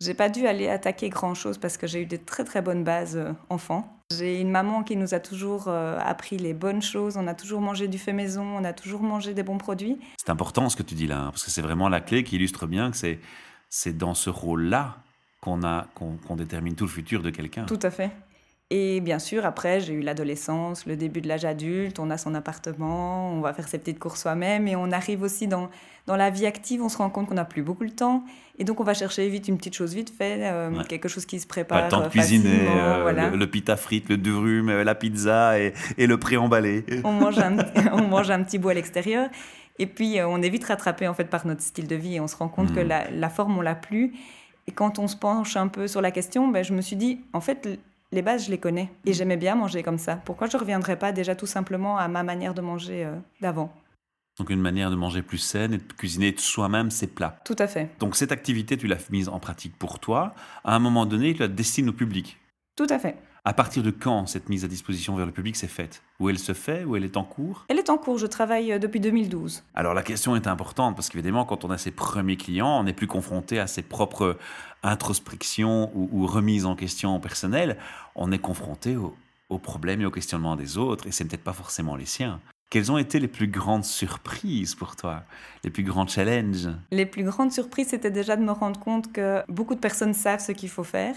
J'ai 0.00 0.14
pas 0.14 0.28
dû 0.28 0.46
aller 0.46 0.68
attaquer 0.68 1.08
grand 1.08 1.34
chose 1.34 1.56
parce 1.56 1.78
que 1.78 1.86
j'ai 1.86 2.02
eu 2.02 2.06
des 2.06 2.18
très 2.18 2.44
très 2.44 2.60
bonnes 2.60 2.84
bases 2.84 3.16
euh, 3.16 3.32
enfants. 3.48 3.92
J'ai 4.12 4.40
une 4.40 4.50
maman 4.50 4.82
qui 4.82 4.94
nous 4.94 5.14
a 5.14 5.20
toujours 5.20 5.68
euh, 5.68 5.98
appris 5.98 6.36
les 6.36 6.52
bonnes 6.52 6.82
choses. 6.82 7.16
On 7.16 7.26
a 7.26 7.34
toujours 7.34 7.60
mangé 7.60 7.88
du 7.88 7.98
fait 7.98 8.12
maison, 8.12 8.44
on 8.44 8.64
a 8.64 8.72
toujours 8.72 9.02
mangé 9.02 9.32
des 9.32 9.42
bons 9.42 9.58
produits. 9.58 9.98
C'est 10.18 10.30
important 10.30 10.68
ce 10.68 10.76
que 10.76 10.82
tu 10.82 10.94
dis 10.94 11.06
là, 11.06 11.18
hein, 11.18 11.30
parce 11.30 11.44
que 11.44 11.50
c'est 11.50 11.62
vraiment 11.62 11.88
la 11.88 12.00
clé 12.00 12.24
qui 12.24 12.36
illustre 12.36 12.66
bien 12.66 12.90
que 12.90 12.96
c'est 12.96 13.18
c'est 13.68 13.96
dans 13.96 14.14
ce 14.14 14.30
rôle-là 14.30 14.98
qu'on 15.40 15.64
a 15.64 15.86
qu'on 15.94 16.36
détermine 16.36 16.74
tout 16.74 16.84
le 16.84 16.90
futur 16.90 17.22
de 17.22 17.30
quelqu'un. 17.30 17.64
Tout 17.64 17.80
à 17.82 17.90
fait. 17.90 18.10
Et 18.70 19.00
bien 19.00 19.20
sûr, 19.20 19.46
après, 19.46 19.78
j'ai 19.78 19.92
eu 19.92 20.00
l'adolescence, 20.00 20.86
le 20.86 20.96
début 20.96 21.20
de 21.20 21.28
l'âge 21.28 21.44
adulte, 21.44 22.00
on 22.00 22.10
a 22.10 22.18
son 22.18 22.34
appartement, 22.34 23.30
on 23.32 23.40
va 23.40 23.52
faire 23.52 23.68
ses 23.68 23.78
petites 23.78 24.00
courses 24.00 24.22
soi-même, 24.22 24.66
et 24.66 24.74
on 24.74 24.90
arrive 24.90 25.22
aussi 25.22 25.46
dans, 25.46 25.70
dans 26.06 26.16
la 26.16 26.30
vie 26.30 26.46
active, 26.46 26.82
on 26.82 26.88
se 26.88 26.98
rend 26.98 27.08
compte 27.08 27.28
qu'on 27.28 27.34
n'a 27.34 27.44
plus 27.44 27.62
beaucoup 27.62 27.84
de 27.84 27.92
temps, 27.92 28.24
et 28.58 28.64
donc 28.64 28.80
on 28.80 28.82
va 28.82 28.92
chercher 28.92 29.28
vite 29.28 29.46
une 29.46 29.56
petite 29.56 29.76
chose 29.76 29.94
vite 29.94 30.10
fait, 30.10 30.38
euh, 30.40 30.82
quelque 30.82 31.08
chose 31.08 31.26
qui 31.26 31.38
se 31.38 31.46
prépare. 31.46 31.78
Pas 31.78 31.84
le 31.84 31.90
temps 31.90 32.00
de 32.00 32.08
cuisiner, 32.08 32.66
euh, 32.68 33.36
le, 33.36 33.46
pita 33.46 33.76
frite, 33.76 34.08
le 34.08 34.16
durum, 34.16 34.68
euh, 34.68 34.82
la 34.82 34.96
pizza 34.96 35.60
et, 35.60 35.72
et 35.96 36.08
le 36.08 36.18
pré-emballé. 36.18 36.84
On 37.04 37.12
mange 37.12 37.38
un, 37.38 37.58
on 37.92 38.08
mange 38.08 38.32
un 38.32 38.42
petit 38.42 38.58
bout 38.58 38.70
à 38.70 38.74
l'extérieur. 38.74 39.28
Et 39.78 39.86
puis, 39.86 40.16
on 40.26 40.42
est 40.42 40.48
vite 40.48 40.64
rattrapé 40.64 41.06
en 41.06 41.14
fait 41.14 41.26
par 41.26 41.46
notre 41.46 41.60
style 41.60 41.86
de 41.86 41.94
vie 41.94 42.16
et 42.16 42.20
on 42.20 42.26
se 42.26 42.34
rend 42.34 42.48
compte 42.48 42.74
que 42.74 42.80
hmm. 42.80 42.88
la, 42.88 43.10
la, 43.10 43.28
forme, 43.28 43.58
on 43.58 43.60
l'a 43.60 43.74
plus. 43.76 44.14
Et 44.66 44.72
quand 44.72 44.98
on 44.98 45.06
se 45.06 45.16
penche 45.16 45.56
un 45.56 45.68
peu 45.68 45.86
sur 45.86 46.00
la 46.00 46.10
question, 46.10 46.48
ben, 46.48 46.64
je 46.64 46.72
me 46.72 46.80
suis 46.80 46.96
dit, 46.96 47.20
en 47.32 47.40
fait, 47.40 47.78
les 48.12 48.22
bases, 48.22 48.46
je 48.46 48.50
les 48.50 48.58
connais. 48.58 48.90
Et 49.04 49.10
mm. 49.10 49.14
j'aimais 49.14 49.36
bien 49.36 49.54
manger 49.54 49.82
comme 49.82 49.98
ça. 49.98 50.16
Pourquoi 50.16 50.46
je 50.46 50.56
ne 50.56 50.60
reviendrais 50.60 50.98
pas 50.98 51.12
déjà 51.12 51.34
tout 51.34 51.46
simplement 51.46 51.98
à 51.98 52.08
ma 52.08 52.22
manière 52.22 52.54
de 52.54 52.60
manger 52.60 53.04
euh, 53.04 53.16
d'avant? 53.40 53.72
Donc 54.38 54.50
une 54.50 54.60
manière 54.60 54.90
de 54.90 54.96
manger 54.96 55.22
plus 55.22 55.38
saine 55.38 55.72
et 55.72 55.78
de 55.78 55.92
cuisiner 55.94 56.34
soi-même 56.36 56.90
ses 56.90 57.06
plats. 57.06 57.38
Tout 57.44 57.56
à 57.58 57.66
fait. 57.66 57.90
Donc 57.98 58.16
cette 58.16 58.32
activité, 58.32 58.76
tu 58.76 58.86
l'as 58.86 59.10
mise 59.10 59.28
en 59.28 59.38
pratique 59.40 59.76
pour 59.78 59.98
toi. 59.98 60.34
À 60.62 60.76
un 60.76 60.78
moment 60.78 61.06
donné, 61.06 61.32
tu 61.32 61.40
la 61.40 61.48
destines 61.48 61.88
au 61.88 61.94
public. 61.94 62.38
Tout 62.76 62.86
à 62.90 62.98
fait. 62.98 63.16
À 63.48 63.52
partir 63.52 63.84
de 63.84 63.92
quand 63.92 64.26
cette 64.26 64.48
mise 64.48 64.64
à 64.64 64.68
disposition 64.68 65.14
vers 65.14 65.24
le 65.24 65.30
public 65.30 65.54
s'est 65.54 65.68
faite? 65.68 66.02
Où 66.18 66.28
elle 66.28 66.38
se 66.40 66.52
fait? 66.52 66.82
Où 66.82 66.96
elle 66.96 67.04
est 67.04 67.16
en 67.16 67.22
cours? 67.22 67.64
Elle 67.68 67.78
est 67.78 67.90
en 67.90 67.96
cours, 67.96 68.18
je 68.18 68.26
travaille 68.26 68.72
euh, 68.72 68.80
depuis 68.80 68.98
2012. 68.98 69.62
Alors 69.76 69.94
la 69.94 70.02
question 70.02 70.34
est 70.34 70.48
importante 70.48 70.96
parce 70.96 71.08
qu'évidemment, 71.08 71.44
quand 71.44 71.64
on 71.64 71.70
a 71.70 71.78
ses 71.78 71.92
premiers 71.92 72.36
clients, 72.36 72.80
on 72.80 72.82
n'est 72.82 72.92
plus 72.92 73.06
confronté 73.06 73.60
à 73.60 73.68
ses 73.68 73.82
propres 73.82 74.36
introspections 74.82 75.92
ou, 75.94 76.26
remises 76.26 76.66
en 76.66 76.74
question 76.74 77.20
personnelles, 77.20 77.76
on 78.16 78.32
est 78.32 78.40
confronté 78.40 78.96
aux, 78.96 79.58
problèmes 79.58 80.00
et 80.00 80.06
aux 80.06 80.10
questionnements 80.10 80.56
des 80.56 80.76
autres 80.76 81.06
et 81.06 81.12
c'est 81.12 81.24
peut-être 81.24 81.44
pas 81.44 81.52
forcément 81.52 81.94
les 81.94 82.04
siens. 82.04 82.40
Quelles 82.68 82.90
ont 82.90 82.98
été 82.98 83.20
les 83.20 83.28
plus 83.28 83.46
grandes 83.46 83.84
surprises 83.84 84.74
pour 84.74 84.96
toi? 84.96 85.22
Les 85.62 85.70
plus 85.70 85.84
grands 85.84 86.08
challenges? 86.08 86.68
Les 86.90 87.06
plus 87.06 87.22
grandes 87.22 87.52
surprises, 87.52 87.90
c'était 87.90 88.10
déjà 88.10 88.34
de 88.34 88.42
me 88.42 88.50
rendre 88.50 88.80
compte 88.80 89.12
que 89.12 89.44
beaucoup 89.48 89.76
de 89.76 89.80
personnes 89.80 90.14
savent 90.14 90.40
ce 90.40 90.50
qu'il 90.50 90.68
faut 90.68 90.82
faire 90.82 91.14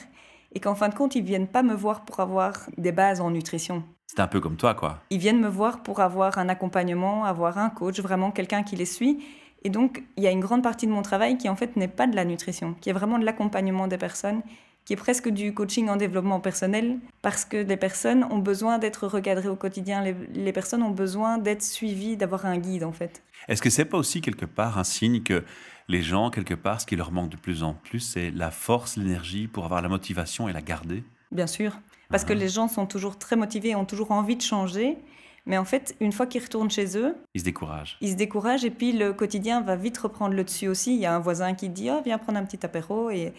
et 0.54 0.60
qu'en 0.60 0.76
fin 0.76 0.90
de 0.90 0.96
compte, 0.96 1.16
ils 1.16 1.24
viennent 1.24 1.48
pas 1.48 1.64
me 1.64 1.74
voir 1.74 2.06
pour 2.06 2.20
avoir 2.20 2.54
des 2.78 2.92
bases 2.92 3.22
en 3.22 3.32
nutrition. 3.32 3.84
C'est 4.08 4.20
un 4.20 4.28
peu 4.28 4.40
comme 4.40 4.58
toi, 4.58 4.74
quoi. 4.74 5.00
Ils 5.12 5.20
viennent 5.20 5.40
me 5.40 5.48
voir 5.48 5.84
pour 5.84 6.00
avoir 6.00 6.38
un 6.40 6.50
accompagnement, 6.50 7.26
avoir 7.26 7.58
un 7.60 7.70
coach, 7.70 8.00
vraiment 8.00 8.32
quelqu'un 8.32 8.64
qui 8.64 8.76
les 8.76 8.86
suit. 8.86 9.24
Et 9.64 9.70
donc, 9.70 10.04
il 10.18 10.24
y 10.24 10.28
a 10.28 10.32
une 10.32 10.40
grande 10.40 10.64
partie 10.64 10.88
de 10.88 10.92
mon 10.92 11.04
travail 11.04 11.38
qui, 11.38 11.48
en 11.50 11.56
fait, 11.56 11.76
n'est 11.76 11.88
pas 11.88 12.08
de 12.08 12.16
la 12.16 12.26
nutrition, 12.26 12.76
qui 12.82 12.90
est 12.90 12.94
vraiment 12.94 13.20
de 13.20 13.26
l'accompagnement 13.26 13.88
des 13.88 13.98
personnes, 13.98 14.42
qui 14.86 14.94
est 14.94 14.96
presque 14.96 15.30
du 15.30 15.54
coaching 15.54 15.90
en 15.90 15.98
développement 15.98 16.40
personnel, 16.40 16.98
parce 17.22 17.46
que 17.46 17.58
les 17.58 17.78
personnes 17.78 18.24
ont 18.32 18.40
besoin 18.40 18.80
d'être 18.80 19.06
recadrées 19.06 19.50
au 19.50 19.56
quotidien, 19.56 20.02
les, 20.02 20.16
les 20.34 20.54
personnes 20.54 20.82
ont 20.82 20.92
besoin 20.92 21.38
d'être 21.38 21.62
suivies, 21.62 22.18
d'avoir 22.18 22.48
un 22.48 22.58
guide, 22.58 22.84
en 22.84 22.94
fait. 22.94 23.22
Est-ce 23.48 23.62
que 23.62 23.70
c'est 23.70 23.86
pas 23.86 23.98
aussi 23.98 24.22
quelque 24.22 24.46
part 24.46 24.80
un 24.80 24.84
signe 24.84 25.22
que 25.22 25.44
les 25.90 26.04
gens, 26.04 26.30
quelque 26.30 26.54
part, 26.54 26.80
ce 26.80 26.86
qui 26.86 26.96
leur 26.96 27.12
manque 27.12 27.30
de 27.30 27.36
plus 27.36 27.64
en 27.64 27.74
plus, 27.74 28.00
c'est 28.00 28.32
la 28.32 28.52
force, 28.52 28.96
l'énergie 28.96 29.48
pour 29.48 29.66
avoir 29.66 29.82
la 29.82 29.90
motivation 29.90 30.48
et 30.48 30.54
la 30.54 30.62
garder 30.62 31.04
Bien 31.32 31.48
sûr, 31.48 31.74
parce 32.10 32.24
que 32.24 32.34
ah. 32.34 32.36
les 32.36 32.48
gens 32.48 32.68
sont 32.68 32.86
toujours 32.86 33.18
très 33.18 33.36
motivés, 33.36 33.76
ont 33.76 33.86
toujours 33.86 34.12
envie 34.12 34.36
de 34.36 34.42
changer. 34.42 34.98
Mais 35.46 35.58
en 35.58 35.66
fait, 35.66 35.96
une 36.00 36.12
fois 36.12 36.28
qu'ils 36.28 36.44
retournent 36.44 36.70
chez 36.70 36.96
eux, 36.98 37.16
ils 37.34 37.42
se 37.42 37.46
découragent. 37.46 37.98
Ils 38.02 38.12
se 38.12 38.16
découragent 38.16 38.66
et 38.66 38.70
puis 38.70 38.92
le 38.92 39.14
quotidien 39.14 39.62
va 39.62 39.76
vite 39.76 39.98
reprendre 39.98 40.36
le 40.36 40.44
dessus 40.44 40.68
aussi. 40.68 40.94
Il 40.94 41.00
y 41.00 41.08
a 41.08 41.16
un 41.16 41.20
voisin 41.20 41.56
qui 41.56 41.70
dit 41.70 41.90
oh, 41.90 42.02
viens 42.06 42.20
prendre 42.20 42.38
un 42.38 42.46
petit 42.46 42.64
apéro 42.64 43.10
et, 43.10 43.34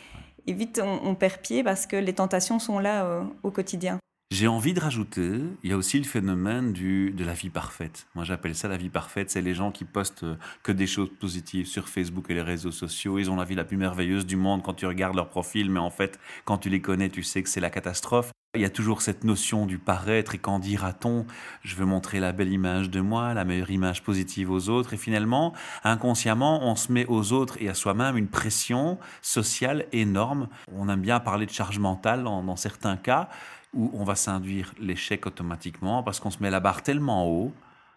vite 0.49 0.82
on, 0.82 1.14
perd 1.14 1.41
pied 1.41 1.62
parce 1.62 1.87
que 1.87 1.94
les 1.94 2.14
tentations 2.14 2.58
sont 2.58 2.81
là 2.81 3.05
euh, 3.05 3.23
au 3.44 3.52
quotidien. 3.52 4.00
J'ai 4.32 4.47
envie 4.47 4.75
de 4.75 4.81
rajouter, 4.81 5.41
il 5.65 5.71
y 5.71 5.73
a 5.73 5.77
aussi 5.77 5.99
le 5.99 6.05
phénomène 6.05 6.73
du, 6.73 7.11
de 7.11 7.25
la 7.25 7.33
vie 7.33 7.50
parfaite. 7.50 8.07
Moi, 8.14 8.25
j'appelle 8.25 8.55
ça 8.55 8.69
la 8.69 8.76
vie 8.76 8.88
parfaite. 8.88 9.28
C'est 9.28 9.40
les 9.40 9.55
gens 9.55 9.73
qui 9.73 9.85
postent 9.85 10.23
euh, 10.23 10.37
que 10.62 10.71
des 10.71 10.87
choses 10.87 11.11
positives 11.19 11.66
sur 11.66 11.88
Facebook 11.88 12.26
et 12.31 12.35
les 12.35 12.40
réseaux 12.40 12.71
sociaux. 12.71 13.19
Ils 13.19 13.28
ont 13.28 13.35
la 13.35 13.45
vie 13.45 13.57
la 13.57 13.64
plus 13.64 13.76
merveilleuse 13.76 14.25
du 14.25 14.37
monde 14.37 14.62
quand 14.62 14.75
tu 14.75 14.87
regardes 14.87 15.16
leur 15.16 15.28
profil, 15.28 15.69
mais 15.69 15.81
en 15.81 15.90
fait, 15.90 16.21
quand 16.45 16.59
tu 16.59 16.69
les 16.69 16.81
connais, 16.81 17.09
tu 17.09 17.25
sais 17.25 17.43
que 17.43 17.49
c'est 17.49 17.59
la 17.59 17.71
catastrophe. 17.71 18.31
Il 18.55 18.61
y 18.61 18.64
a 18.64 18.71
toujours 18.71 19.02
cette 19.02 19.25
notion 19.25 19.66
du 19.66 19.78
paraître 19.78 20.37
et 20.37 20.38
qu'en 20.38 20.61
dira-t-on? 20.61 21.26
Je 21.62 21.75
veux 21.75 21.85
montrer 21.85 22.21
la 22.21 22.31
belle 22.31 22.52
image 22.52 22.88
de 22.88 23.00
moi, 23.00 23.35
la 23.35 23.45
meilleure 23.45 23.71
image 23.73 24.05
positive 24.05 24.52
aux 24.52 24.69
autres. 24.69 24.95
Et 24.95 24.97
finalement, 24.97 25.55
inconsciemment, 25.83 26.61
on 26.62 26.76
se 26.76 26.93
met 26.93 27.07
aux 27.07 27.33
autres 27.33 27.61
et 27.61 27.69
à 27.69 27.75
soi-même 27.75 28.16
une 28.16 28.28
pression 28.28 28.99
sociale 29.23 29.87
énorme. 29.90 30.49
On 30.73 30.88
aime 30.88 31.00
bien 31.00 31.19
parler 31.19 31.47
de 31.47 31.52
charge 31.52 31.81
mentale 31.81 32.23
dans 32.23 32.57
certains 32.57 32.97
cas 32.97 33.28
où 33.75 33.91
on 33.95 34.05
va 34.05 34.15
s'induire 34.15 34.75
l'échec 34.79 35.27
automatiquement 35.27 36.03
parce 36.03 36.21
qu'on 36.21 36.31
se 36.31 36.43
met 36.43 36.50
la 36.50 36.61
barre 36.61 36.83
tellement 36.83 37.29
haut. 37.29 37.53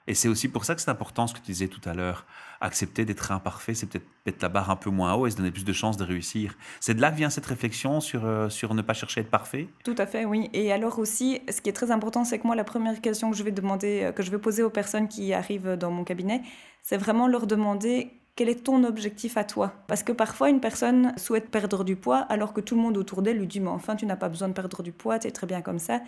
Et 0.06 0.15
c'est 0.15 0.27
aussi 0.27 0.50
pour 0.50 0.65
ça 0.65 0.75
que 0.75 0.82
c'est 0.82 0.92
important 0.92 1.27
ce 1.27 1.34
que 1.34 1.39
tu 1.39 1.46
disais 1.46 1.70
tout 1.70 1.80
à 1.86 1.94
l'heure. 1.94 2.25
Accepter 2.60 3.06
d'être 3.06 3.32
imparfait, 3.32 3.74
c'est 3.74 3.86
peut-être 3.86 4.06
mettre 4.25 4.39
la 4.42 4.50
barre 4.50 4.70
un 4.70 4.75
peu 4.75 4.89
moins 4.89 5.13
haut 5.13 5.27
et 5.27 5.32
se 5.32 5.38
donner 5.38 5.51
plus 5.51 5.63
de 5.63 5.72
chances 5.72 5.96
de 5.96 6.03
réussir. 6.03 6.58
C'est 6.82 6.94
de 6.94 7.01
là 7.01 7.10
que 7.10 7.15
vient 7.15 7.30
cette 7.30 7.46
réflexion 7.46 8.01
sur, 8.01 8.25
euh, 8.25 8.50
sur 8.50 8.74
ne 8.74 8.82
pas 8.82 8.94
chercher 8.94 9.22
à 9.22 9.24
être 9.24 9.30
parfait 9.30 9.70
Tout 9.86 9.96
à 9.98 10.06
fait, 10.06 10.25
oui. 10.25 10.50
Et 10.51 10.74
alors 10.74 11.00
aussi, 11.00 11.39
ce 11.50 11.62
qui 11.62 11.70
est 11.70 11.74
très 11.74 11.89
important, 11.92 12.25
c'est 12.25 12.38
que 12.38 12.46
moi, 12.46 12.56
la 12.58 12.65
première 12.65 13.00
question 13.00 13.32
que 13.32 13.38
je 13.38 13.44
vais 13.44 13.51
demander, 13.51 14.03
euh, 14.03 14.12
que 14.12 14.24
je 14.24 14.32
vais 14.32 14.39
poser 14.39 14.62
aux 14.62 14.70
personnes 14.70 15.08
qui 15.08 15.34
arrivent 15.34 15.77
dans 15.77 15.92
mon 15.92 16.03
cabinet, 16.03 16.42
c'est 16.82 16.98
vraiment 16.98 17.27
leur 17.27 17.48
demander 17.48 18.12
quel 18.36 18.50
est 18.50 18.63
ton 18.63 18.84
objectif 18.84 19.38
à 19.38 19.44
toi? 19.44 19.74
Parce 19.88 20.02
que 20.02 20.12
parfois, 20.12 20.50
une 20.50 20.60
personne 20.60 21.13
souhaite 21.18 21.50
perdre 21.50 21.84
du 21.84 21.96
poids 21.96 22.20
alors 22.30 22.54
que 22.54 22.62
tout 22.62 22.75
le 22.75 22.82
monde 22.82 22.98
autour 22.98 23.22
d'elle 23.22 23.38
lui 23.38 23.48
dit 23.48 23.60
Mais 23.60 23.70
enfin, 23.70 23.96
tu 23.96 24.06
n'as 24.06 24.16
pas 24.16 24.30
besoin 24.30 24.48
de 24.48 24.54
perdre 24.54 24.82
du 24.82 24.92
poids, 24.92 25.20
tu 25.20 25.28
es 25.28 25.32
très 25.32 25.46
bien 25.46 25.62
comme 25.62 25.80
ça. 25.80 26.02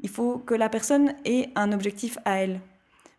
Il 0.00 0.08
faut 0.08 0.38
que 0.38 0.54
la 0.54 0.68
personne 0.68 1.14
ait 1.24 1.50
un 1.56 1.72
objectif 1.72 2.18
à 2.24 2.36
elle. 2.36 2.60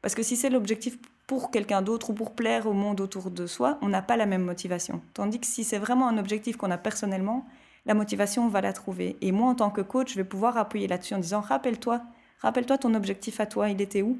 Parce 0.01 0.15
que 0.15 0.23
si 0.23 0.35
c'est 0.35 0.49
l'objectif 0.49 0.97
pour 1.27 1.51
quelqu'un 1.51 1.81
d'autre 1.81 2.11
ou 2.11 2.13
pour 2.13 2.33
plaire 2.33 2.67
au 2.67 2.73
monde 2.73 3.01
autour 3.01 3.31
de 3.31 3.47
soi, 3.47 3.77
on 3.81 3.89
n'a 3.89 4.01
pas 4.01 4.15
la 4.15 4.25
même 4.25 4.43
motivation. 4.43 5.01
Tandis 5.13 5.39
que 5.39 5.47
si 5.47 5.63
c'est 5.63 5.79
vraiment 5.79 6.07
un 6.07 6.17
objectif 6.17 6.55
qu'on 6.55 6.71
a 6.71 6.77
personnellement, 6.77 7.45
la 7.85 7.93
motivation, 7.93 8.45
on 8.45 8.49
va 8.49 8.61
la 8.61 8.73
trouver. 8.73 9.17
Et 9.21 9.31
moi, 9.31 9.49
en 9.49 9.55
tant 9.55 9.69
que 9.69 9.81
coach, 9.81 10.11
je 10.11 10.15
vais 10.15 10.23
pouvoir 10.23 10.57
appuyer 10.57 10.87
là-dessus 10.87 11.13
en 11.13 11.19
disant 11.19 11.41
Rappelle-toi, 11.41 12.01
rappelle-toi 12.39 12.77
ton 12.77 12.93
objectif 12.93 13.39
à 13.39 13.47
toi, 13.47 13.69
il 13.69 13.81
était 13.81 14.01
où? 14.01 14.17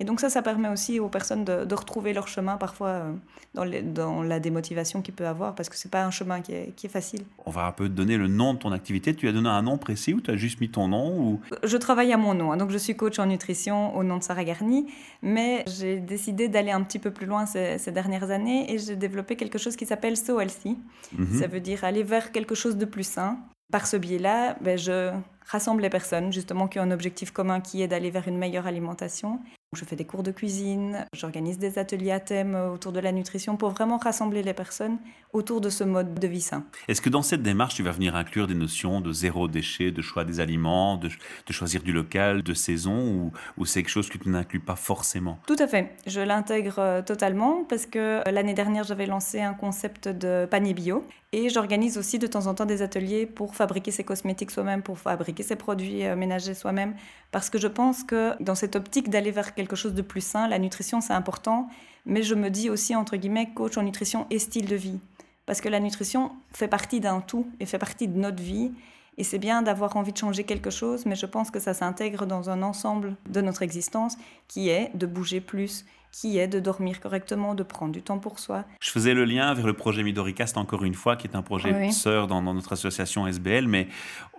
Et 0.00 0.04
donc 0.04 0.18
ça, 0.18 0.30
ça 0.30 0.40
permet 0.40 0.68
aussi 0.68 0.98
aux 0.98 1.08
personnes 1.08 1.44
de, 1.44 1.74
retrouver 1.74 2.12
leur 2.14 2.26
chemin 2.26 2.56
parfois 2.56 2.88
euh, 2.88 3.12
dans, 3.54 3.66
dans, 3.92 4.22
la 4.22 4.40
démotivation 4.40 5.02
qu'ils 5.02 5.14
peuvent 5.14 5.26
avoir 5.26 5.54
parce 5.54 5.68
que 5.68 5.76
c'est 5.76 5.90
pas 5.90 6.04
un 6.04 6.10
chemin 6.10 6.40
qui 6.40 6.52
est, 6.52 6.74
qui 6.74 6.86
est, 6.86 6.90
facile. 6.90 7.22
On 7.44 7.50
va 7.50 7.66
un 7.66 7.72
peu 7.72 7.84
te 7.84 7.92
donner 7.92 8.16
le 8.16 8.26
nom 8.26 8.54
de 8.54 8.58
ton 8.58 8.72
activité. 8.72 9.14
Tu 9.14 9.28
as 9.28 9.32
donné 9.32 9.48
un 9.50 9.62
nom 9.62 9.76
précis 9.76 10.14
ou 10.14 10.22
tu 10.22 10.30
as 10.30 10.36
juste 10.36 10.60
mis 10.60 10.70
ton 10.70 10.88
nom 10.88 11.20
ou... 11.20 11.40
Je 11.62 11.76
travaille 11.76 12.12
à 12.12 12.16
mon 12.16 12.34
nom. 12.34 12.50
Hein. 12.50 12.56
donc 12.56 12.70
je 12.70 12.78
suis 12.78 12.96
coach 12.96 13.18
en 13.18 13.26
nutrition 13.26 13.94
au 13.94 14.02
nom 14.02 14.16
de 14.16 14.22
Sarah 14.22 14.44
Garni. 14.44 14.86
Mais 15.22 15.64
j'ai 15.66 16.00
décidé 16.00 16.48
d'aller 16.48 16.70
un 16.70 16.82
petit 16.82 16.98
peu 16.98 17.10
plus 17.10 17.26
loin 17.26 17.44
ces, 17.44 17.78
dernières 17.92 18.30
années 18.30 18.72
et 18.72 18.78
j'ai 18.78 18.96
développé 18.96 19.36
quelque 19.36 19.58
chose 19.58 19.76
qui 19.76 19.84
s'appelle 19.84 20.16
So 20.16 20.40
Healthy. 20.40 20.78
Mhm. 21.12 21.38
Ça 21.38 21.46
veut 21.46 21.60
dire 21.60 21.84
aller 21.84 22.02
vers 22.02 22.32
quelque 22.32 22.54
chose 22.54 22.78
de 22.78 22.86
plus 22.86 23.06
sain. 23.06 23.38
Par 23.70 23.86
ce 23.86 23.98
biais-là, 23.98 24.56
ben, 24.62 24.78
je 24.78 25.10
rassemble 25.46 25.82
les 25.82 25.90
personnes 25.90 26.32
justement 26.32 26.68
qui 26.68 26.78
ont 26.78 26.82
un 26.82 26.90
objectif 26.90 27.32
commun 27.32 27.60
qui 27.60 27.82
est 27.82 27.88
d'aller 27.88 28.10
vers 28.10 28.26
une 28.26 28.38
meilleure 28.38 28.66
alimentation 28.66 29.40
je 29.76 29.84
fais 29.84 29.94
des 29.94 30.04
cours 30.04 30.24
de 30.24 30.32
cuisine, 30.32 31.06
j'organise 31.12 31.56
des 31.56 31.78
ateliers 31.78 32.10
à 32.10 32.18
thème 32.18 32.56
autour 32.56 32.90
de 32.90 32.98
la 32.98 33.12
nutrition 33.12 33.56
pour 33.56 33.70
vraiment 33.70 33.98
rassembler 33.98 34.42
les 34.42 34.52
personnes 34.52 34.98
autour 35.32 35.60
de 35.60 35.70
ce 35.70 35.84
mode 35.84 36.12
de 36.18 36.26
vie 36.26 36.40
sain. 36.40 36.64
Est-ce 36.88 37.00
que 37.00 37.08
dans 37.08 37.22
cette 37.22 37.42
démarche, 37.42 37.76
tu 37.76 37.84
vas 37.84 37.92
venir 37.92 38.16
inclure 38.16 38.48
des 38.48 38.54
notions 38.54 39.00
de 39.00 39.12
zéro 39.12 39.46
déchet, 39.46 39.92
de 39.92 40.02
choix 40.02 40.24
des 40.24 40.40
aliments, 40.40 40.96
de, 40.96 41.08
choisir 41.50 41.84
du 41.84 41.92
local, 41.92 42.42
de 42.42 42.52
saison, 42.52 43.30
ou, 43.56 43.64
c'est 43.64 43.84
quelque 43.84 43.92
chose 43.92 44.08
que 44.08 44.18
tu 44.18 44.28
n'inclus 44.28 44.58
pas 44.58 44.74
forcément? 44.74 45.38
Tout 45.46 45.56
à 45.60 45.68
fait. 45.68 45.94
Je 46.04 46.20
l'intègre 46.20 46.80
euh, 46.80 47.02
totalement 47.02 47.62
parce 47.62 47.86
que 47.86 48.26
euh, 48.26 48.32
l'année 48.32 48.54
dernière, 48.54 48.82
j'avais 48.82 49.06
lancé 49.06 49.40
un 49.40 49.54
concept 49.54 50.08
de 50.08 50.48
panier 50.50 50.74
bio 50.74 51.06
et 51.32 51.48
j'organise 51.48 51.96
aussi 51.96 52.18
de 52.18 52.26
temps 52.26 52.46
en 52.46 52.54
temps 52.54 52.66
des 52.66 52.82
ateliers 52.82 53.24
pour 53.24 53.54
fabriquer 53.54 53.92
ses 53.92 54.02
cosmétiques 54.02 54.50
soi-même, 54.50 54.82
pour 54.82 54.98
fabriquer 54.98 55.44
ses 55.44 55.54
produits 55.54 56.04
euh, 56.04 56.16
ménagers 56.16 56.54
soi-même, 56.54 56.94
parce 57.30 57.50
que 57.50 57.58
je 57.58 57.68
pense 57.68 58.02
que 58.02 58.40
dans 58.42 58.56
cette 58.56 58.74
optique 58.74 59.10
d'aller 59.10 59.30
vers 59.30 59.54
quelque 59.54 59.76
chose 59.76 59.94
de 59.94 60.02
plus 60.02 60.22
sain. 60.22 60.48
La 60.48 60.58
nutrition, 60.58 61.00
c'est 61.00 61.12
important, 61.12 61.68
mais 62.04 62.24
je 62.24 62.34
me 62.34 62.50
dis 62.50 62.68
aussi, 62.68 62.96
entre 62.96 63.16
guillemets, 63.16 63.50
coach 63.54 63.78
en 63.78 63.82
nutrition 63.82 64.26
et 64.30 64.40
style 64.40 64.66
de 64.66 64.74
vie. 64.74 64.98
Parce 65.46 65.60
que 65.60 65.68
la 65.68 65.78
nutrition 65.78 66.32
fait 66.52 66.68
partie 66.68 66.98
d'un 67.00 67.20
tout 67.20 67.46
et 67.60 67.66
fait 67.66 67.78
partie 67.78 68.08
de 68.08 68.18
notre 68.18 68.42
vie. 68.42 68.72
Et 69.16 69.24
c'est 69.24 69.38
bien 69.38 69.62
d'avoir 69.62 69.96
envie 69.96 70.12
de 70.12 70.16
changer 70.16 70.44
quelque 70.44 70.70
chose, 70.70 71.06
mais 71.06 71.14
je 71.14 71.26
pense 71.26 71.50
que 71.50 71.60
ça 71.60 71.74
s'intègre 71.74 72.26
dans 72.26 72.50
un 72.50 72.62
ensemble 72.62 73.16
de 73.28 73.40
notre 73.40 73.62
existence 73.62 74.16
qui 74.48 74.68
est 74.68 74.90
de 74.94 75.06
bouger 75.06 75.40
plus, 75.40 75.84
qui 76.12 76.38
est 76.38 76.48
de 76.48 76.60
dormir 76.60 77.00
correctement, 77.00 77.54
de 77.54 77.62
prendre 77.62 77.92
du 77.92 78.02
temps 78.02 78.18
pour 78.18 78.38
soi. 78.38 78.64
Je 78.80 78.90
faisais 78.90 79.14
le 79.14 79.24
lien 79.24 79.52
vers 79.54 79.66
le 79.66 79.74
projet 79.74 80.02
Midoricast 80.02 80.56
encore 80.56 80.84
une 80.84 80.94
fois, 80.94 81.16
qui 81.16 81.26
est 81.26 81.36
un 81.36 81.42
projet 81.42 81.90
sœur 81.92 82.26
dans, 82.26 82.42
notre 82.42 82.72
association 82.72 83.26
SBL, 83.26 83.68
mais 83.68 83.88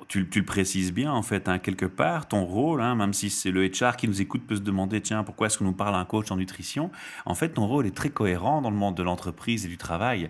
tu, 0.08 0.28
le 0.34 0.46
précises 0.46 0.92
bien 0.92 1.12
en 1.12 1.22
fait, 1.22 1.48
hein, 1.48 1.60
quelque 1.60 1.86
part, 1.86 2.28
ton 2.28 2.44
rôle, 2.44 2.82
hein, 2.82 2.96
même 2.96 3.14
si 3.14 3.30
c'est 3.30 3.52
le 3.52 3.68
HR 3.68 3.96
qui 3.96 4.08
nous 4.08 4.22
écoute 4.22 4.46
peut 4.46 4.58
se 4.58 4.62
demander, 4.62 5.02
tiens, 5.02 5.24
pourquoi 5.24 5.48
est-ce 5.48 5.58
que 5.58 5.64
nous 5.64 5.74
parle 5.74 5.96
un 5.96 6.06
coach 6.06 6.32
en 6.32 6.38
nutrition? 6.38 6.92
En 7.26 7.36
fait, 7.36 7.50
ton 7.50 7.68
rôle 7.68 7.88
est 7.88 7.96
très 7.96 8.10
cohérent 8.10 8.62
dans 8.62 8.72
le 8.72 8.78
monde 8.78 8.96
de 8.96 9.04
l'entreprise 9.04 9.66
et 9.66 9.70
du 9.70 9.78
travail 9.78 10.30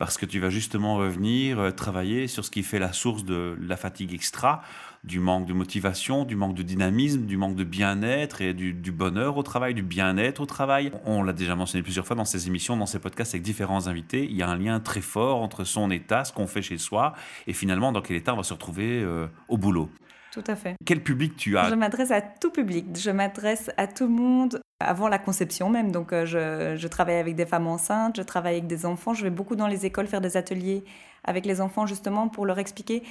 parce 0.00 0.16
que 0.16 0.24
tu 0.24 0.40
vas 0.40 0.48
justement 0.48 0.96
revenir 0.96 1.60
euh, 1.60 1.70
travailler 1.72 2.26
sur 2.26 2.42
ce 2.42 2.50
qui 2.50 2.62
fait 2.62 2.78
la 2.78 2.94
source 2.94 3.22
de 3.22 3.54
la 3.60 3.76
fatigue 3.76 4.14
extra, 4.14 4.62
du 5.04 5.18
manque 5.18 5.46
de 5.46 5.52
motivation, 5.52 6.24
du 6.24 6.36
manque 6.36 6.54
de 6.54 6.62
dynamisme, 6.62 7.24
du 7.24 7.36
manque 7.36 7.56
de 7.56 7.64
bien-être 7.64 8.42
et 8.42 8.52
du, 8.52 8.92
bonheur 8.92 9.36
au 9.36 9.42
travail, 9.42 9.74
du 9.74 9.82
bien-être 9.82 10.40
au 10.40 10.46
travail. 10.46 10.92
On 11.06 11.22
l'a 11.22 11.32
déjà 11.32 11.54
mentionné 11.54 11.82
plusieurs 11.82 12.06
fois 12.06 12.16
dans 12.16 12.24
ces 12.24 12.48
émissions, 12.48 12.76
dans 12.76 12.86
ces 12.86 12.98
podcasts 12.98 13.34
avec 13.34 13.42
différents 13.42 13.86
invités. 13.86 14.24
Il 14.24 14.36
y 14.36 14.42
a 14.42 14.48
un 14.48 14.56
lien 14.56 14.78
très 14.80 15.00
fort 15.00 15.40
entre 15.42 15.64
son 15.64 15.90
état, 15.90 16.24
ce 16.24 16.32
qu'on 16.32 16.46
fait 16.46 16.62
chez 16.62 16.78
soi, 16.78 17.14
et 17.46 17.52
finalement 17.52 17.92
dans 17.92 18.02
quel 18.02 18.16
état 18.16 18.34
on 18.34 18.36
va 18.36 18.42
se 18.42 18.52
retrouver 18.52 19.00
euh, 19.02 19.26
au 19.48 19.56
boulot. 19.56 19.90
Tout 20.32 20.44
à 20.46 20.54
fait. 20.54 20.76
Quel 20.84 21.02
public 21.02 21.34
tu 21.36 21.58
as? 21.58 21.70
Je 21.70 21.74
m'adresse 21.74 22.12
à 22.12 22.20
tout 22.20 22.50
public. 22.50 22.86
Je 22.96 23.10
m'adresse 23.10 23.70
à 23.76 23.88
tout 23.88 24.04
le 24.04 24.12
monde 24.12 24.60
avant 24.78 25.08
la 25.08 25.18
conception 25.18 25.70
même. 25.70 25.90
Donc, 25.90 26.12
euh, 26.12 26.24
je, 26.24 26.76
je, 26.76 26.88
travaille 26.88 27.16
avec 27.16 27.34
des 27.34 27.46
femmes 27.46 27.66
enceintes, 27.66 28.16
je 28.16 28.22
travaille 28.22 28.54
avec 28.54 28.68
des 28.68 28.86
enfants. 28.86 29.12
Je 29.12 29.24
vais 29.24 29.30
beaucoup 29.30 29.56
dans 29.56 29.66
les 29.66 29.86
écoles 29.86 30.06
faire 30.06 30.20
des 30.20 30.36
ateliers 30.36 30.84
avec 31.24 31.46
les 31.46 31.60
enfants 31.60 31.84
justement 31.84 32.28
pour 32.28 32.46
leur 32.46 32.58
expliquer 32.58 33.02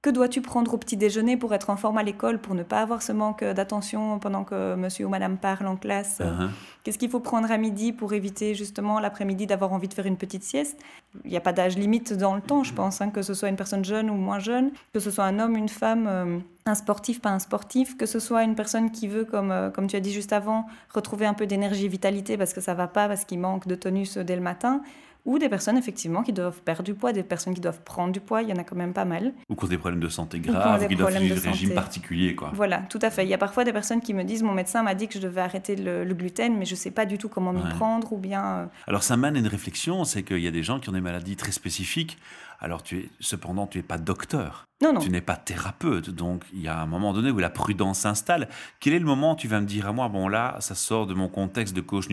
que 0.00 0.10
dois-tu 0.10 0.40
prendre 0.42 0.74
au 0.74 0.78
petit 0.78 0.96
déjeuner 0.96 1.36
pour 1.36 1.52
être 1.54 1.70
en 1.70 1.76
forme 1.76 1.98
à 1.98 2.04
l'école, 2.04 2.38
pour 2.38 2.54
ne 2.54 2.62
pas 2.62 2.80
avoir 2.80 3.02
ce 3.02 3.10
manque 3.10 3.42
d'attention 3.42 4.20
pendant 4.20 4.44
que 4.44 4.76
monsieur 4.76 5.06
ou 5.06 5.08
madame 5.08 5.36
parle 5.38 5.66
en 5.66 5.76
classe? 5.76 6.20
Uh-huh. 6.20 6.50
Qu'est-ce 6.84 6.98
qu'il 6.98 7.10
faut 7.10 7.18
prendre 7.18 7.50
à 7.50 7.58
midi 7.58 7.92
pour 7.92 8.12
éviter 8.12 8.54
justement 8.54 9.00
l'après-midi 9.00 9.46
d'avoir 9.46 9.72
envie 9.72 9.88
de 9.88 9.94
faire 9.94 10.06
une 10.06 10.16
petite 10.16 10.44
sieste? 10.44 10.80
Il 11.24 11.30
n'y 11.32 11.36
a 11.36 11.40
pas 11.40 11.52
d'âge 11.52 11.76
limite 11.76 12.12
dans 12.12 12.36
le 12.36 12.40
temps, 12.40 12.62
je 12.62 12.72
pense, 12.72 13.00
hein, 13.00 13.10
que 13.10 13.22
ce 13.22 13.34
soit 13.34 13.48
une 13.48 13.56
personne 13.56 13.84
jeune 13.84 14.08
ou 14.08 14.14
moins 14.14 14.38
jeune, 14.38 14.70
que 14.92 15.00
ce 15.00 15.10
soit 15.10 15.24
un 15.24 15.40
homme, 15.40 15.56
une 15.56 15.68
femme, 15.68 16.06
euh, 16.06 16.38
un 16.64 16.74
sportif, 16.76 17.20
pas 17.20 17.30
un 17.30 17.40
sportif, 17.40 17.96
que 17.96 18.06
ce 18.06 18.20
soit 18.20 18.44
une 18.44 18.54
personne 18.54 18.92
qui 18.92 19.08
veut, 19.08 19.24
comme, 19.24 19.50
euh, 19.50 19.70
comme 19.70 19.88
tu 19.88 19.96
as 19.96 20.00
dit 20.00 20.12
juste 20.12 20.32
avant, 20.32 20.66
retrouver 20.94 21.26
un 21.26 21.34
peu 21.34 21.46
d'énergie 21.46 21.86
et 21.86 21.88
vitalité 21.88 22.36
parce 22.36 22.52
que 22.52 22.60
ça 22.60 22.74
va 22.74 22.86
pas, 22.86 23.08
parce 23.08 23.24
qu'il 23.24 23.40
manque 23.40 23.66
de 23.66 23.74
tonus 23.74 24.16
dès 24.16 24.36
le 24.36 24.42
matin 24.42 24.80
ou 25.24 25.38
des 25.38 25.48
personnes 25.48 25.76
effectivement 25.76 26.22
qui 26.22 26.32
doivent 26.32 26.60
perdre 26.62 26.82
du 26.82 26.94
poids, 26.94 27.12
des 27.12 27.22
personnes 27.22 27.54
qui 27.54 27.60
doivent 27.60 27.82
prendre 27.82 28.12
du 28.12 28.20
poids, 28.20 28.42
il 28.42 28.48
y 28.48 28.52
en 28.52 28.56
a 28.56 28.64
quand 28.64 28.76
même 28.76 28.92
pas 28.92 29.04
mal. 29.04 29.34
Ou 29.48 29.54
qui 29.54 29.64
ont 29.64 29.68
des 29.68 29.78
problèmes 29.78 30.00
de 30.00 30.08
santé 30.08 30.40
graves, 30.40 30.84
ou 30.84 30.88
qui 30.88 30.96
doivent 30.96 31.16
suivre 31.16 31.34
des 31.34 31.48
régimes 31.50 31.74
particuliers. 31.74 32.34
Quoi. 32.34 32.50
Voilà, 32.54 32.78
tout 32.88 32.98
à 33.02 33.10
fait. 33.10 33.24
Il 33.24 33.28
y 33.28 33.34
a 33.34 33.38
parfois 33.38 33.64
des 33.64 33.72
personnes 33.72 34.00
qui 34.00 34.14
me 34.14 34.24
disent, 34.24 34.42
mon 34.42 34.54
médecin 34.54 34.82
m'a 34.82 34.94
dit 34.94 35.08
que 35.08 35.14
je 35.14 35.20
devais 35.20 35.40
arrêter 35.40 35.76
le, 35.76 36.04
gluten, 36.14 36.56
mais 36.56 36.64
je 36.64 36.72
ne 36.72 36.76
sais 36.76 36.90
pas 36.90 37.06
du 37.06 37.18
tout 37.18 37.28
comment 37.28 37.52
m'y 37.52 37.68
prendre, 37.68 38.12
ou 38.12 38.18
bien... 38.18 38.44
Euh, 38.44 38.66
Alors 38.86 39.02
ça 39.02 39.16
mène 39.16 39.36
à 39.36 39.38
une 39.38 39.46
réflexion, 39.46 40.04
c'est 40.04 40.22
qu'il 40.22 40.40
y 40.40 40.48
a 40.48 40.50
des 40.50 40.62
gens 40.62 40.80
qui 40.80 40.88
ont 40.88 40.92
des 40.92 41.00
maladies 41.00 41.36
très 41.36 41.52
spécifiques, 41.52 42.18
alors 42.60 42.82
tu 42.82 42.98
es, 42.98 43.08
cependant, 43.20 43.66
tu 43.66 43.78
n'es 43.78 43.84
pas 43.84 43.98
docteur. 43.98 44.64
Non, 44.82 44.92
non. 44.92 45.00
Tu 45.00 45.10
n'es 45.10 45.20
pas 45.20 45.36
thérapeute. 45.36 46.10
Donc, 46.10 46.44
il 46.52 46.60
y 46.60 46.68
a 46.68 46.80
un 46.80 46.86
moment 46.86 47.12
donné 47.12 47.30
où 47.30 47.38
la 47.38 47.50
prudence 47.50 48.00
s'installe. 48.00 48.48
Quel 48.80 48.92
est 48.94 48.98
le 48.98 49.04
moment 49.04 49.32
où 49.32 49.36
tu 49.36 49.48
vas 49.48 49.60
me 49.60 49.66
dire 49.66 49.88
à 49.88 49.92
moi, 49.92 50.08
bon 50.08 50.28
là, 50.28 50.56
ça 50.60 50.74
sort 50.74 51.06
de 51.06 51.14
mon 51.14 51.28
contexte 51.28 51.74
de 51.74 51.80
coach 51.80 52.06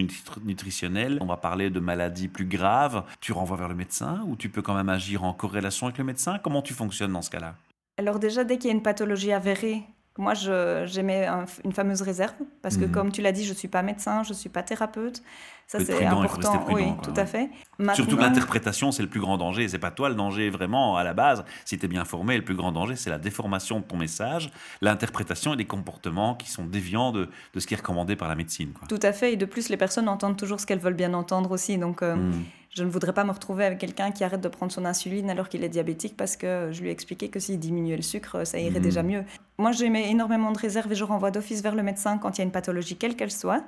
nutritionnel, 0.44 1.20
on 1.22 1.26
va 1.26 1.38
parler 1.38 1.70
de 1.70 1.80
maladies 1.80 2.28
plus 2.28 2.46
graves, 2.46 3.04
tu 3.22 3.34
renvoies 3.34 3.58
vers 3.58 3.70
le 3.70 3.76
médecin 3.76 4.24
ou 4.28 4.36
tu 4.36 4.50
peux 4.50 4.62
quand 4.62 4.76
même 4.76 4.90
agir 4.90 5.24
en 5.24 5.34
corrélation 5.34 5.88
avec 5.88 5.98
le 5.98 6.04
médecin? 6.04 6.40
Comment 6.40 6.62
tu 6.62 6.74
fonctionnes 6.74 7.14
dans 7.14 7.22
ce 7.22 7.30
cas-là? 7.30 7.56
Alors 7.98 8.20
déjà, 8.20 8.44
dès 8.44 8.58
qu'il 8.58 8.70
y 8.70 8.74
a 8.74 8.76
une 8.76 8.84
pathologie 8.84 9.32
avérée, 9.32 9.84
moi, 10.18 10.34
j'aimais 10.34 11.28
une 11.66 11.74
fameuse 11.74 12.02
réserve 12.02 12.34
parce 12.62 12.78
que, 12.78 12.86
mhm. 12.86 12.92
comme 12.92 13.12
tu 13.12 13.22
l'as 13.22 13.34
dit, 13.34 13.44
je 13.44 13.52
ne 13.52 13.58
suis 13.58 13.68
pas 13.68 13.82
médecin, 13.82 14.24
je 14.24 14.30
ne 14.30 14.36
suis 14.36 14.50
pas 14.50 14.64
thérapeute. 14.64 15.22
Ça, 15.68 15.80
c'est 15.84 16.06
important. 16.06 16.66
oui, 16.70 16.86
tout 17.02 17.14
à 17.16 17.26
fait. 17.26 17.50
Surtout 17.96 18.16
que 18.16 18.22
l'interprétation, 18.22 18.92
c'est 18.92 19.02
le 19.02 19.10
plus 19.10 19.20
grand 19.20 19.38
danger. 19.38 19.68
C'est 19.68 19.80
pas 19.80 19.92
toi 19.92 20.10
le 20.10 20.16
danger 20.16 20.50
vraiment 20.50 20.96
à 20.96 21.04
la 21.04 21.14
base. 21.14 21.44
Si 21.66 21.78
tu 21.78 21.86
es 21.86 21.88
bien 21.90 22.06
formé, 22.06 22.38
le 22.38 22.44
plus 22.44 22.56
grand 22.56 22.72
danger, 22.72 22.96
c'est 22.96 23.10
la 23.10 23.18
déformation 23.18 23.80
de 23.80 23.84
ton 23.84 23.98
message, 23.98 24.52
l'interprétation 24.82 25.54
et 25.54 25.58
des 25.58 25.66
comportements 25.66 26.36
qui 26.36 26.50
sont 26.50 26.66
déviants 26.66 27.12
de, 27.12 27.28
de, 27.54 27.60
ce 27.60 27.68
qui 27.68 27.74
est 27.74 27.78
recommandé 27.78 28.16
par 28.16 28.30
la 28.30 28.36
médecine. 28.36 28.74
Tout 28.88 29.00
à 29.02 29.12
fait. 29.12 29.34
Et 29.34 29.38
de 29.38 29.46
plus, 29.46 29.70
les 29.70 29.78
personnes 29.78 30.08
entendent 30.08 30.38
toujours 30.38 30.60
ce 30.60 30.66
qu'elles 30.66 30.80
veulent 30.80 30.94
bien 30.94 31.14
entendre 31.14 31.52
aussi. 31.52 31.78
Donc, 31.78 32.04
euh, 32.04 32.16
hmm. 32.16 32.44
Je 32.76 32.84
ne 32.84 32.90
voudrais 32.90 33.14
pas 33.14 33.24
me 33.24 33.32
retrouver 33.32 33.64
avec 33.64 33.80
quelqu'un 33.80 34.12
qui 34.12 34.24
arrête 34.26 34.42
de 34.42 34.50
prendre 34.50 34.72
son 34.72 34.84
insuline 34.84 35.30
alors 35.30 35.48
qu'il 35.48 35.64
est 35.64 35.70
diabétique 35.70 36.18
parce 36.18 36.36
que 36.36 36.70
je 36.74 36.82
lui 36.82 36.90
ai 36.90 36.92
expliqué 36.92 37.30
que 37.30 37.40
s'il 37.40 37.58
diminuait 37.58 37.96
le 37.96 38.02
sucre, 38.02 38.46
ça 38.46 38.60
irait 38.60 38.80
hmm. 38.80 38.84
déjà 38.84 39.02
mieux. 39.02 39.24
Moi, 39.58 39.72
j'aimais 39.72 40.12
énormément 40.12 40.52
de 40.52 40.60
réserve 40.60 40.92
et 40.92 40.96
je 40.96 41.06
renvoie 41.06 41.32
d'office 41.32 41.64
vers 41.64 41.74
le 41.74 41.84
médecin 41.84 42.18
quand 42.18 42.38
il 42.38 42.40
y 42.40 42.42
a 42.42 42.44
une 42.44 42.52
pathologie, 42.52 42.98
quelle 42.98 43.16
qu'elle 43.16 43.32
soit. 43.32 43.64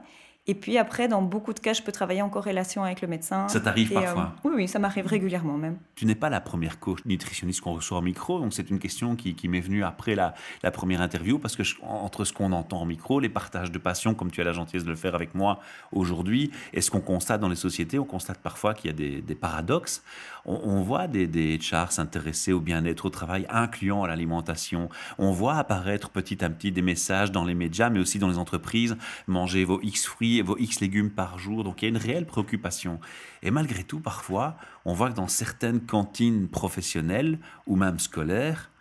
Et 0.50 0.56
puis 0.56 0.78
après, 0.78 1.10
dans 1.10 1.22
beaucoup 1.22 1.54
de 1.54 1.60
cas, 1.60 1.74
je 1.74 1.82
peux 1.82 1.92
travailler 1.92 2.22
en 2.22 2.30
corrélation 2.30 2.82
avec 2.82 3.02
le 3.02 3.10
médecin. 3.10 3.50
Ça 3.50 3.60
t'arrive 3.60 3.92
parfois 3.92 4.34
euh, 4.46 4.48
Oui, 4.48 4.54
oui, 4.56 4.68
ça 4.70 4.80
m'arrive 4.80 5.06
régulièrement 5.06 5.58
même. 5.58 5.78
Tu 5.96 6.06
n'es 6.06 6.16
pas 6.16 6.30
la 6.30 6.40
première 6.40 6.80
coach 6.80 7.00
nutritionniste 7.06 7.60
qu'on 7.60 7.74
reçoit 7.74 7.98
en 7.98 8.02
micro, 8.02 8.40
donc 8.40 8.54
c'est 8.54 8.70
une 8.70 8.80
question 8.80 9.18
qui, 9.18 9.36
m'est 9.50 9.60
venue 9.60 9.84
après 9.84 10.16
la, 10.16 10.34
la, 10.64 10.72
première 10.72 11.02
interview, 11.02 11.38
parce 11.38 11.58
que 11.58 11.64
entre 11.84 12.24
ce 12.24 12.32
qu'on 12.32 12.54
entend 12.54 12.80
en 12.80 12.86
micro, 12.86 13.20
les 13.20 13.28
partages 13.28 13.74
de 13.74 13.78
passion, 13.78 14.14
comme 14.14 14.32
tu 14.32 14.40
as 14.40 14.46
la 14.46 14.54
gentillesse 14.54 14.86
de 14.86 14.90
le 14.90 14.96
faire 14.96 15.16
avec 15.16 15.36
moi 15.36 15.60
aujourd'hui, 15.92 16.52
et 16.74 16.80
ce 16.80 16.92
qu'on 16.92 17.02
constate 17.02 17.42
dans 17.42 17.50
les 17.50 17.56
sociétés, 17.56 18.00
on 18.00 18.06
constate 18.06 18.38
parfois 18.38 18.74
qu'il 18.74 18.90
y 18.90 18.94
a 18.94 19.22
des, 19.22 19.36
paradoxes. 19.36 20.02
On, 20.46 20.82
voit 20.82 21.08
des, 21.08 21.28
des 21.28 21.60
chars 21.60 21.92
s'intéresser 21.92 22.54
au 22.54 22.62
bien-être 22.62 23.06
au 23.06 23.10
travail, 23.10 23.46
incluant 23.50 24.06
l'alimentation. 24.06 24.88
On 25.18 25.32
voit 25.32 25.56
apparaître 25.56 26.10
petit 26.10 26.42
à 26.44 26.50
petit 26.50 26.72
des 26.72 26.82
messages 26.82 27.34
dans 27.34 27.44
les 27.44 27.54
médias, 27.54 27.90
mais 27.90 28.00
aussi 28.00 28.18
dans 28.18 28.30
les 28.30 28.38
entreprises, 28.38 28.96
manger 29.28 29.66
vos 29.66 29.82
X 29.82 30.06
fruits 30.06 30.37
vos 30.42 30.58
X 30.58 30.80
légumes 30.80 31.10
par 31.10 31.40
jour. 31.40 31.64
Donc 31.64 31.82
il 31.82 31.86
y 31.86 31.88
a 31.88 31.90
une 31.90 31.98
réelle 31.98 32.26
préoccupation. 32.26 33.00
Et 33.44 33.52
malgré 33.52 33.84
tout, 33.84 34.00
parfois, 34.00 34.58
on 34.86 34.94
voit 34.94 35.10
que 35.10 35.16
dans 35.16 35.28
certaines 35.28 35.82
cantines 35.82 36.48
professionnelles 36.48 37.40
ou 37.66 37.76
même 37.76 38.00
scolaires, 38.00 38.72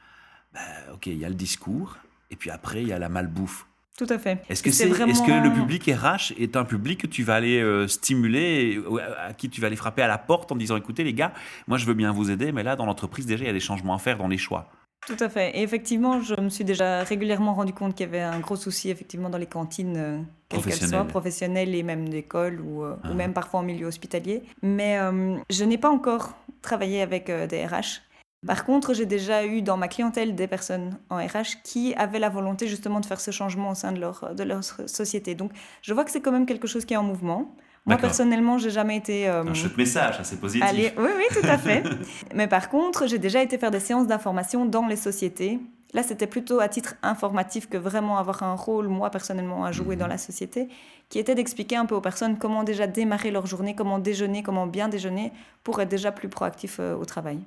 ben, 0.54 0.60
ok, 0.94 1.06
il 1.06 1.18
y 1.18 1.24
a 1.24 1.28
le 1.28 1.34
discours, 1.34 1.98
et 2.30 2.36
puis 2.36 2.50
après, 2.50 2.82
il 2.82 2.88
y 2.88 2.92
a 2.92 2.98
la 2.98 3.08
malbouffe. 3.08 3.66
Tout 3.98 4.06
à 4.10 4.18
fait. 4.18 4.42
Est-ce 4.50 4.62
que, 4.62 4.70
c'est, 4.70 4.88
est-ce 4.88 5.22
que 5.22 5.42
le 5.42 5.52
public 5.54 5.84
RH 5.86 6.34
est 6.38 6.56
un 6.56 6.64
public 6.64 7.00
que 7.00 7.06
tu 7.06 7.22
vas 7.22 7.34
aller 7.36 7.60
euh, 7.62 7.88
stimuler, 7.88 8.78
à 9.18 9.32
qui 9.32 9.48
tu 9.48 9.62
vas 9.62 9.68
aller 9.68 9.76
frapper 9.76 10.02
à 10.02 10.06
la 10.06 10.18
porte 10.18 10.52
en 10.52 10.56
disant 10.56 10.76
écoutez 10.76 11.02
les 11.02 11.14
gars, 11.14 11.32
moi 11.66 11.78
je 11.78 11.86
veux 11.86 11.94
bien 11.94 12.12
vous 12.12 12.30
aider, 12.30 12.52
mais 12.52 12.62
là 12.62 12.76
dans 12.76 12.84
l'entreprise 12.84 13.24
déjà 13.24 13.44
il 13.44 13.46
y 13.46 13.50
a 13.50 13.54
des 13.54 13.60
changements 13.60 13.94
à 13.94 13.98
faire 13.98 14.18
dans 14.18 14.28
les 14.28 14.36
choix 14.36 14.70
tout 15.06 15.16
à 15.20 15.28
fait. 15.28 15.56
Et 15.56 15.62
effectivement, 15.62 16.20
je 16.20 16.38
me 16.40 16.48
suis 16.48 16.64
déjà 16.64 17.02
régulièrement 17.04 17.54
rendu 17.54 17.72
compte 17.72 17.94
qu'il 17.94 18.06
y 18.06 18.08
avait 18.08 18.20
un 18.20 18.40
gros 18.40 18.56
souci 18.56 18.90
effectivement 18.90 19.30
dans 19.30 19.38
les 19.38 19.46
cantines, 19.46 19.96
euh, 19.96 20.18
quelles 20.48 20.62
qu'elles 20.62 20.88
soient, 20.88 21.04
professionnelles 21.04 21.74
et 21.74 21.82
même 21.82 22.08
d'école 22.08 22.60
ou, 22.60 22.84
euh, 22.84 22.94
ou, 22.94 22.98
ah. 23.04 23.14
même 23.14 23.32
parfois 23.32 23.60
en 23.60 23.62
milieu 23.62 23.86
hospitalier. 23.86 24.42
Mais 24.62 24.98
euh, 24.98 25.36
je 25.48 25.64
n'ai 25.64 25.78
pas 25.78 25.90
encore 25.90 26.34
travaillé 26.60 27.00
avec 27.00 27.30
des 27.30 27.64
RH. 27.64 28.02
Par 28.46 28.64
contre, 28.64 28.94
j'ai 28.94 29.06
déjà 29.06 29.46
eu 29.46 29.62
dans 29.62 29.76
ma 29.76 29.88
clientèle 29.88 30.34
des 30.34 30.46
personnes 30.46 30.98
en 31.10 31.16
RH 31.16 31.62
qui 31.64 31.94
avaient 31.94 32.18
la 32.18 32.28
volonté 32.28 32.68
justement 32.68 33.00
de 33.00 33.06
faire 33.06 33.20
ce 33.20 33.30
changement 33.30 33.70
au 33.70 33.74
sein 33.74 33.92
de 33.92 34.00
leur, 34.00 34.34
de 34.34 34.42
leur 34.42 34.62
société. 34.62 35.34
Donc, 35.34 35.52
je 35.82 35.94
vois 35.94 36.04
que 36.04 36.10
c'est 36.10 36.20
quand 36.20 36.32
même 36.32 36.46
quelque 36.46 36.66
chose 36.66 36.84
qui 36.84 36.94
est 36.94 36.98
en 36.98 37.02
mouvement. 37.02 37.56
Moi, 37.86 37.96
personnellement, 37.96 38.58
j'ai 38.58 38.70
jamais 38.70 38.96
été. 38.96 39.28
Euh, 39.28 39.44
un 39.44 39.54
chouette 39.54 39.76
message, 39.76 40.18
assez 40.20 40.36
positif. 40.36 40.68
oui, 40.72 40.90
oui, 40.98 41.24
tout 41.30 41.46
à 41.46 41.56
fait. 41.56 41.84
Mais 42.34 42.48
par 42.48 42.68
contre, 42.68 43.06
j'ai 43.06 43.18
déjà 43.18 43.42
été 43.42 43.58
faire 43.58 43.70
des 43.70 43.80
séances 43.80 44.06
d'information 44.06 44.66
dans 44.66 44.86
les 44.86 44.96
sociétés 44.96 45.60
Là, 45.96 46.02
c'était 46.02 46.26
plutôt 46.26 46.60
à 46.60 46.68
titre 46.68 46.94
informatif 47.02 47.68
que 47.70 47.78
vraiment 47.78 48.18
avoir 48.18 48.42
un 48.42 48.54
rôle, 48.54 48.88
moi 48.88 49.08
personnellement, 49.10 49.64
à 49.64 49.72
jouer 49.72 49.96
dans 49.96 50.04
mhm. 50.04 50.10
la 50.10 50.18
société, 50.18 50.68
qui 51.08 51.18
était 51.18 51.34
d'expliquer 51.34 51.76
un 51.76 51.86
peu 51.86 51.94
aux 51.94 52.00
personnes 52.00 52.36
comment 52.38 52.64
déjà 52.64 52.86
démarrer 52.86 53.30
leur 53.30 53.46
journée, 53.46 53.74
comment 53.74 53.98
déjeuner, 53.98 54.42
comment 54.42 54.66
bien 54.66 54.88
déjeuner 54.88 55.32
pour 55.62 55.80
être 55.80 55.88
déjà 55.88 56.12
plus 56.12 56.28
proactif 56.28 56.78
euh, 56.80 56.94
au 56.96 57.06
travail. 57.06 57.38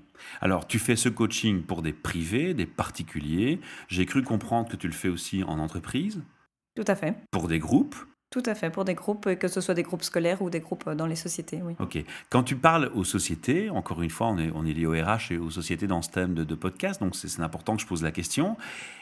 Alors, 0.41 0.65
tu 0.65 0.79
fais 0.79 0.95
ce 0.95 1.09
coaching 1.09 1.61
pour 1.61 1.83
des 1.83 1.93
privés, 1.93 2.53
des 2.53 2.65
particuliers. 2.65 3.59
J'ai 3.87 4.07
cru 4.07 4.23
comprendre 4.23 4.69
que 4.69 4.77
tu 4.77 4.87
le 4.87 4.93
fais 4.93 5.09
aussi 5.09 5.43
en 5.43 5.59
entreprise. 5.59 6.21
Tout 6.75 6.85
à 6.87 6.95
fait. 6.95 7.15
Pour 7.29 7.47
des 7.47 7.59
groupes. 7.59 7.95
Tout 8.31 8.43
à 8.45 8.53
fait, 8.53 8.69
pour 8.69 8.85
des 8.85 8.93
groupes, 8.93 9.35
que 9.35 9.47
ce 9.47 9.59
soit 9.59 9.73
des 9.73 9.81
groupes 9.81 10.03
scolaires 10.03 10.43
ou 10.43 10.51
des 10.51 10.59
groupes 10.59 10.87
dans 10.91 11.07
les 11.07 11.15
sociétés, 11.15 11.61
oui. 11.63 11.75
Ok. 11.79 11.97
Quand 12.29 12.43
tu 12.43 12.55
parles 12.55 12.91
aux 12.93 13.03
sociétés, 13.03 13.71
encore 13.71 14.03
une 14.03 14.11
fois, 14.11 14.27
on 14.27 14.65
est, 14.65 14.73
lié 14.73 14.85
au 14.85 14.91
RH 14.91 15.31
et 15.31 15.37
aux 15.37 15.49
sociétés 15.49 15.87
dans 15.87 16.03
ce 16.03 16.11
thème 16.11 16.35
de, 16.35 16.55
podcast, 16.55 17.01
donc 17.01 17.15
c'est 17.15 17.41
important 17.41 17.75
que 17.75 17.81
je 17.81 17.87
pose 17.87 18.03
la 18.03 18.11
question. 18.11 18.55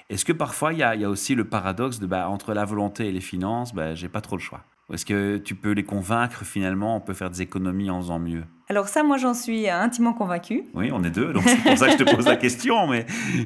Est-ce 0.10 0.24
que 0.24 0.32
parfois 0.32 0.72
il 0.72 0.80
y 0.80 0.84
a, 0.84 1.10
aussi 1.10 1.36
le 1.36 1.44
paradoxe 1.44 2.00
de 2.00 2.06
bah, 2.06 2.30
entre 2.30 2.54
la 2.54 2.64
volonté 2.64 3.08
et 3.08 3.12
les 3.12 3.20
finances, 3.20 3.74
bah, 3.74 3.96
j'ai 3.96 4.08
pas 4.08 4.22
trop 4.22 4.38
le 4.38 4.42
choix? 4.42 4.64
Est-ce 4.94 5.06
que 5.06 5.38
tu 5.38 5.54
peux 5.56 5.72
les 5.72 5.84
convaincre 5.84 6.46
finalement 6.46 6.96
On 6.96 7.02
peut 7.02 7.14
faire 7.14 7.30
des 7.30 7.42
économies 7.42 7.90
en 7.90 8.02
faisant 8.02 8.20
mieux? 8.20 8.44
Alors 8.70 8.90
ça, 8.90 9.02
moi 9.02 9.18
j'en 9.18 9.34
suis 9.34 9.70
intimement 9.70 10.14
convaincue. 10.14 10.64
Oui, 10.74 10.92
on 10.92 11.02
est 11.04 11.10
deux, 11.10 11.32
donc 11.32 11.44
c'est 11.46 11.58
pour 11.58 11.78
ça 11.78 11.86
que 11.88 11.94
je 11.94 11.98
te 12.04 12.16
pose 12.16 12.26
la 12.26 12.36
question. 12.36 12.88
Mais 12.88 13.06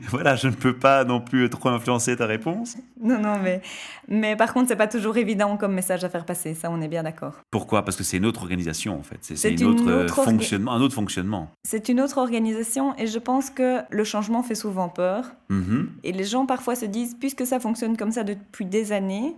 voilà, 0.10 0.36
je 0.36 0.48
ne 0.48 0.54
peux 0.54 0.76
pas 0.76 1.04
non 1.04 1.22
plus 1.22 1.48
trop 1.50 1.70
influencer 1.70 2.16
ta 2.16 2.26
réponse. 2.26 2.78
Non, 3.00 3.20
non, 3.20 3.38
mais, 3.42 3.62
mais 4.08 4.36
par 4.36 4.52
contre, 4.54 4.70
c'est 4.70 4.76
pas 4.76 4.88
toujours 4.88 5.18
évident 5.18 5.58
comme 5.58 5.74
message 5.74 6.04
à 6.04 6.10
faire 6.10 6.26
passer. 6.26 6.56
Ça, 6.56 6.72
on 6.72 6.82
est 6.82 6.88
bien 6.88 7.04
d'accord. 7.04 7.36
Pourquoi? 7.52 7.86
Parce 7.86 7.98
que 7.98 8.04
c'est 8.04 8.18
une 8.18 8.26
autre 8.26 8.42
organisation 8.42 8.98
en 8.98 9.04
fait. 9.04 9.20
C'est 9.22 9.52
une, 9.52 9.68
autre, 9.68 9.90
euh, 9.90 10.08
fonctionnement, 10.08 10.72
un 10.74 10.82
autre 10.82 10.96
fonctionnement. 10.96 11.52
C'est 11.64 11.90
une 11.90 12.02
autre 12.02 12.18
organisation 12.18 12.96
et 12.98 13.06
je 13.06 13.20
pense 13.20 13.52
que 13.52 13.80
le 13.90 14.04
changement 14.04 14.42
fait 14.42 14.56
souvent 14.56 14.90
peur. 14.90 15.32
Mm-hmm. 15.52 15.86
Et 16.04 16.14
les 16.14 16.24
gens 16.24 16.48
parfois 16.48 16.76
se 16.76 16.86
disent, 16.86 17.16
puisque 17.20 17.46
ça 17.46 17.60
fonctionne 17.60 17.96
comme 17.96 18.12
ça 18.12 18.24
depuis 18.24 18.66
des 18.66 18.92
années, 18.92 19.36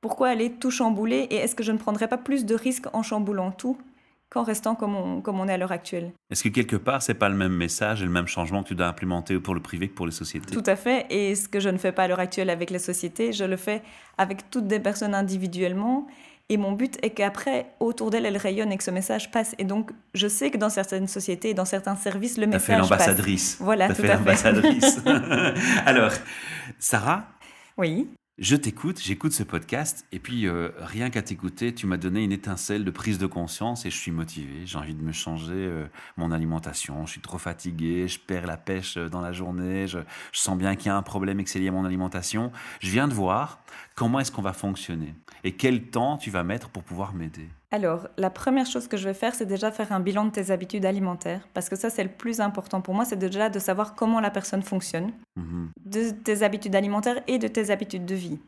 pourquoi 0.00 0.28
aller 0.28 0.52
tout 0.52 0.70
chambouler 0.70 1.26
et 1.30 1.36
est-ce 1.36 1.54
que 1.54 1.62
je 1.64 1.72
ne 1.72 1.78
prendrais 1.78 2.08
pas 2.08 2.18
plus 2.18 2.44
de 2.44 2.54
risques 2.54 2.86
en 2.92 3.02
chamboulant 3.02 3.50
tout 3.50 3.78
qu'en 4.28 4.42
restant 4.42 4.74
comme 4.74 4.96
on, 4.96 5.20
comme 5.20 5.38
on 5.40 5.48
est 5.48 5.52
à 5.52 5.56
l'heure 5.56 5.72
actuelle? 5.72 6.12
Est-ce 6.30 6.42
que 6.44 6.48
quelque 6.48 6.76
part, 6.76 7.02
c'est 7.02 7.14
pas 7.14 7.28
le 7.28 7.36
même 7.36 7.52
message 7.54 8.02
et 8.02 8.04
le 8.04 8.10
même 8.10 8.26
changement 8.26 8.62
que 8.62 8.68
tu 8.68 8.74
dois 8.74 8.86
implémenter 8.88 9.38
pour 9.38 9.54
le 9.54 9.60
privé 9.60 9.88
que 9.88 9.94
pour 9.94 10.06
les 10.06 10.12
sociétés? 10.12 10.52
Tout 10.54 10.62
à 10.66 10.76
fait. 10.76 11.06
Et 11.10 11.34
ce 11.34 11.48
que 11.48 11.60
je 11.60 11.68
ne 11.68 11.78
fais 11.78 11.92
pas 11.92 12.04
à 12.04 12.08
l'heure 12.08 12.20
actuelle 12.20 12.50
avec 12.50 12.70
les 12.70 12.78
sociétés, 12.78 13.32
je 13.32 13.44
le 13.44 13.56
fais 13.56 13.82
avec 14.18 14.50
toutes 14.50 14.66
des 14.66 14.80
personnes 14.80 15.14
individuellement. 15.14 16.06
Et 16.48 16.56
mon 16.58 16.72
but 16.72 16.96
est 17.02 17.10
qu'après, 17.10 17.66
autour 17.80 18.10
d'elles, 18.10 18.26
elles 18.26 18.36
rayonnent 18.36 18.70
et 18.70 18.76
que 18.76 18.84
ce 18.84 18.92
message 18.92 19.32
passe. 19.32 19.56
Et 19.58 19.64
donc, 19.64 19.90
je 20.14 20.28
sais 20.28 20.50
que 20.50 20.58
dans 20.58 20.70
certaines 20.70 21.08
sociétés 21.08 21.50
et 21.50 21.54
dans 21.54 21.64
certains 21.64 21.96
services, 21.96 22.36
le 22.36 22.46
message 22.46 22.60
passe. 22.60 22.66
fait 22.66 22.76
l'ambassadrice. 22.76 23.56
Voilà, 23.60 23.88
tout 23.88 23.94
fait 23.94 24.14
l'ambassadrice. 24.14 25.00
Alors, 25.86 26.12
Sarah? 26.78 27.24
Oui. 27.76 28.08
Je 28.38 28.54
t'écoute, 28.54 29.00
j'écoute 29.00 29.32
ce 29.32 29.42
podcast, 29.42 30.04
et 30.12 30.18
puis 30.18 30.46
euh, 30.46 30.68
rien 30.76 31.08
qu'à 31.08 31.22
t'écouter, 31.22 31.74
tu 31.74 31.86
m'as 31.86 31.96
donné 31.96 32.22
une 32.22 32.32
étincelle 32.32 32.84
de 32.84 32.90
prise 32.90 33.16
de 33.16 33.24
conscience 33.24 33.86
et 33.86 33.90
je 33.90 33.96
suis 33.96 34.10
motivé. 34.10 34.66
J'ai 34.66 34.76
envie 34.76 34.92
de 34.92 35.02
me 35.02 35.10
changer 35.10 35.54
euh, 35.54 35.86
mon 36.18 36.30
alimentation. 36.30 37.06
Je 37.06 37.12
suis 37.12 37.22
trop 37.22 37.38
fatigué, 37.38 38.08
je 38.08 38.18
perds 38.18 38.46
la 38.46 38.58
pêche 38.58 38.98
euh, 38.98 39.08
dans 39.08 39.22
la 39.22 39.32
journée, 39.32 39.86
je, 39.86 40.00
je 40.32 40.38
sens 40.38 40.58
bien 40.58 40.76
qu'il 40.76 40.88
y 40.88 40.90
a 40.90 40.96
un 40.98 41.02
problème 41.02 41.40
et 41.40 41.44
que 41.44 41.48
c'est 41.48 41.60
lié 41.60 41.68
à 41.68 41.72
mon 41.72 41.86
alimentation. 41.86 42.52
Je 42.80 42.90
viens 42.90 43.08
de 43.08 43.14
voir 43.14 43.58
comment 43.94 44.20
est-ce 44.20 44.32
qu'on 44.32 44.42
va 44.42 44.52
fonctionner 44.52 45.14
et 45.42 45.52
quel 45.52 45.84
temps 45.84 46.18
tu 46.18 46.30
vas 46.30 46.44
mettre 46.44 46.68
pour 46.68 46.82
pouvoir 46.82 47.14
m'aider. 47.14 47.48
Alors, 47.70 48.08
la 48.16 48.30
première 48.30 48.66
chose 48.66 48.86
que 48.86 48.96
je 48.96 49.04
vais 49.04 49.14
faire, 49.14 49.34
c'est 49.34 49.46
déjà 49.46 49.72
faire 49.72 49.90
un 49.92 50.00
bilan 50.00 50.26
de 50.26 50.30
tes 50.30 50.50
habitudes 50.50 50.84
alimentaires, 50.84 51.48
parce 51.52 51.68
que 51.68 51.74
ça, 51.76 51.90
c'est 51.90 52.04
le 52.04 52.10
plus 52.10 52.40
important 52.40 52.80
pour 52.80 52.94
moi, 52.94 53.04
c'est 53.04 53.18
déjà 53.18 53.50
de 53.50 53.58
savoir 53.58 53.94
comment 53.94 54.20
la 54.20 54.30
personne 54.30 54.62
fonctionne, 54.62 55.12
mhm. 55.36 55.70
de 55.84 56.10
tes 56.10 56.42
habitudes 56.42 56.76
alimentaires 56.76 57.22
et 57.26 57.38
de 57.38 57.48
tes 57.48 57.70
habitudes 57.70 58.06
de 58.06 58.14
vie. 58.14 58.38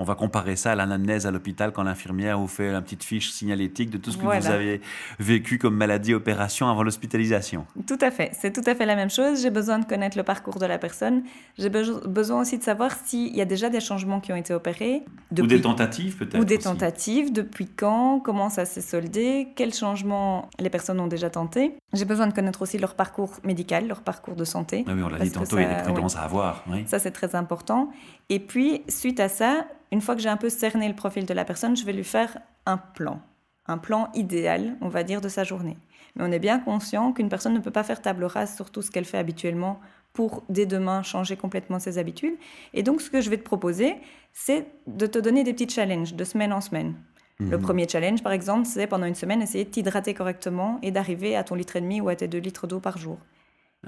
On 0.00 0.04
va 0.04 0.14
comparer 0.14 0.56
ça 0.56 0.72
à 0.72 0.74
l'anamnèse 0.74 1.26
à 1.26 1.30
l'hôpital 1.30 1.72
quand 1.72 1.82
l'infirmière 1.82 2.38
vous 2.38 2.46
fait 2.46 2.70
une 2.70 2.80
petite 2.80 3.04
fiche 3.04 3.30
signalétique 3.32 3.90
de 3.90 3.98
tout 3.98 4.10
ce 4.10 4.16
que 4.16 4.24
vous 4.24 4.46
avez 4.48 4.80
vécu 5.18 5.58
comme 5.58 5.76
maladie, 5.76 6.14
opération 6.14 6.70
avant 6.70 6.82
l'hospitalisation. 6.82 7.66
Tout 7.86 7.98
à 8.00 8.10
fait, 8.10 8.30
c'est 8.32 8.50
tout 8.50 8.62
à 8.64 8.74
fait 8.74 8.86
la 8.86 8.96
même 8.96 9.10
chose. 9.10 9.42
J'ai 9.42 9.50
besoin 9.50 9.78
de 9.78 9.84
connaître 9.84 10.16
le 10.16 10.22
parcours 10.22 10.58
de 10.58 10.64
la 10.64 10.78
personne. 10.78 11.22
J'ai 11.58 11.68
besoin 11.68 12.40
aussi 12.40 12.56
de 12.56 12.62
savoir 12.62 12.92
s'il 13.04 13.36
y 13.36 13.42
a 13.42 13.44
déjà 13.44 13.68
des 13.68 13.80
changements 13.80 14.20
qui 14.20 14.32
ont 14.32 14.36
été 14.36 14.54
opérés. 14.54 15.02
ou 15.38 15.46
des 15.46 15.60
tentatives 15.60 16.16
peut-être. 16.16 16.40
Ou 16.40 16.46
des 16.46 16.58
tentatives, 16.58 17.30
depuis 17.30 17.66
quand, 17.66 18.20
comment 18.20 18.48
ça 18.48 18.64
s'est 18.64 18.80
soldé, 18.80 19.48
quels 19.54 19.74
changements 19.74 20.48
les 20.58 20.70
personnes 20.70 21.00
ont 21.00 21.08
déjà 21.08 21.28
tenté. 21.28 21.74
J'ai 21.92 22.06
besoin 22.06 22.26
de 22.26 22.32
connaître 22.32 22.62
aussi 22.62 22.78
leur 22.78 22.94
parcours 22.94 23.34
médical, 23.44 23.86
leur 23.86 24.00
parcours 24.00 24.34
de 24.34 24.44
santé. 24.44 24.82
Ah 24.88 24.92
oui, 24.94 25.02
on 25.02 25.10
l'a 25.10 25.18
dit 25.18 25.30
tantôt, 25.30 25.58
il 25.58 25.64
y 25.64 25.66
a 25.66 25.74
des 25.74 25.82
prudences 25.82 26.16
à 26.16 26.22
avoir. 26.22 26.64
Ça, 26.86 26.98
c'est 26.98 27.10
très 27.10 27.34
important. 27.34 27.90
Et 28.30 28.38
puis, 28.38 28.82
suite 28.88 29.20
à 29.20 29.28
ça, 29.28 29.66
une 29.92 30.00
fois 30.00 30.14
que 30.14 30.22
j'ai 30.22 30.28
un 30.28 30.36
peu 30.36 30.48
cerné 30.48 30.88
le 30.88 30.94
profil 30.94 31.26
de 31.26 31.34
la 31.34 31.44
personne, 31.44 31.76
je 31.76 31.84
vais 31.84 31.92
lui 31.92 32.04
faire 32.04 32.38
un 32.66 32.76
plan, 32.76 33.20
un 33.66 33.78
plan 33.78 34.10
idéal, 34.14 34.76
on 34.80 34.88
va 34.88 35.02
dire, 35.02 35.20
de 35.20 35.28
sa 35.28 35.44
journée. 35.44 35.76
Mais 36.16 36.24
on 36.24 36.32
est 36.32 36.38
bien 36.38 36.58
conscient 36.58 37.12
qu'une 37.12 37.28
personne 37.28 37.54
ne 37.54 37.60
peut 37.60 37.70
pas 37.70 37.84
faire 37.84 38.02
table 38.02 38.24
rase 38.24 38.54
sur 38.54 38.70
tout 38.70 38.82
ce 38.82 38.90
qu'elle 38.90 39.04
fait 39.04 39.18
habituellement 39.18 39.80
pour 40.12 40.42
dès 40.48 40.66
demain 40.66 41.02
changer 41.02 41.36
complètement 41.36 41.78
ses 41.78 41.98
habitudes. 41.98 42.34
Et 42.74 42.82
donc, 42.82 43.00
ce 43.00 43.10
que 43.10 43.20
je 43.20 43.30
vais 43.30 43.38
te 43.38 43.44
proposer, 43.44 43.96
c'est 44.32 44.66
de 44.86 45.06
te 45.06 45.18
donner 45.18 45.44
des 45.44 45.52
petits 45.52 45.68
challenges 45.68 46.14
de 46.14 46.24
semaine 46.24 46.52
en 46.52 46.60
semaine. 46.60 46.94
Le 47.38 47.56
mhm. 47.56 47.62
premier 47.62 47.88
challenge, 47.88 48.22
par 48.22 48.32
exemple, 48.32 48.66
c'est 48.66 48.86
pendant 48.86 49.06
une 49.06 49.14
semaine, 49.14 49.40
essayer 49.40 49.64
de 49.64 49.70
t'hydrater 49.70 50.12
correctement 50.12 50.78
et 50.82 50.90
d'arriver 50.90 51.36
à 51.36 51.44
ton 51.44 51.54
litre 51.54 51.76
et 51.76 51.80
demi 51.80 52.00
ou 52.00 52.08
à 52.08 52.16
tes 52.16 52.28
deux 52.28 52.38
litres 52.38 52.66
d'eau 52.66 52.80
par 52.80 52.98
jour. 52.98 53.18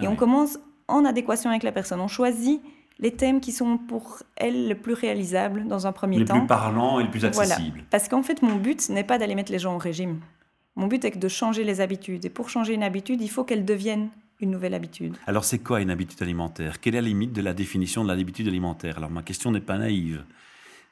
et 0.00 0.08
on 0.08 0.16
commence 0.16 0.58
en 0.88 1.04
adéquation 1.04 1.50
avec 1.50 1.62
la 1.62 1.72
personne. 1.72 2.00
On 2.00 2.08
choisit 2.08 2.62
les 2.98 3.12
thèmes 3.12 3.40
qui 3.40 3.52
sont 3.52 3.78
pour 3.78 4.22
elle 4.36 4.68
les 4.68 4.74
plus 4.74 4.94
réalisables 4.94 5.66
dans 5.66 5.86
un 5.86 5.92
premier 5.92 6.24
temps. 6.24 6.34
Les 6.34 6.40
plus 6.40 6.46
parlants 6.46 7.00
et 7.00 7.04
les 7.04 7.10
plus 7.10 7.24
accessibles. 7.24 7.84
Parce 7.90 8.08
qu'en 8.08 8.22
fait, 8.22 8.42
mon 8.42 8.56
but 8.56 8.88
n'est 8.88 9.04
pas 9.04 9.18
d'aller 9.18 9.34
mettre 9.34 9.52
les 9.52 9.58
gens 9.58 9.74
au 9.74 9.78
régime. 9.78 10.20
Mon 10.76 10.86
but 10.86 11.04
est 11.04 11.18
de 11.18 11.28
changer 11.28 11.64
les 11.64 11.80
habitudes. 11.80 12.24
Et 12.24 12.30
pour 12.30 12.48
changer 12.48 12.74
une 12.74 12.82
habitude, 12.82 13.20
il 13.20 13.28
faut 13.28 13.44
qu'elle 13.44 13.64
devienne 13.64 14.08
une 14.40 14.50
nouvelle 14.50 14.74
habitude. 14.74 15.16
Alors, 15.26 15.44
c'est 15.44 15.58
quoi 15.58 15.80
une 15.80 15.90
habitude 15.90 16.22
alimentaire? 16.22 16.80
Quelle 16.80 16.94
est 16.94 17.00
la 17.00 17.06
limite 17.06 17.32
de 17.32 17.42
la 17.42 17.54
définition 17.54 18.02
de 18.02 18.08
l'habitude 18.08 18.48
alimentaire? 18.48 18.98
Alors, 18.98 19.10
ma 19.10 19.22
question 19.22 19.50
n'est 19.50 19.60
pas 19.60 19.78
naïve. 19.78 20.24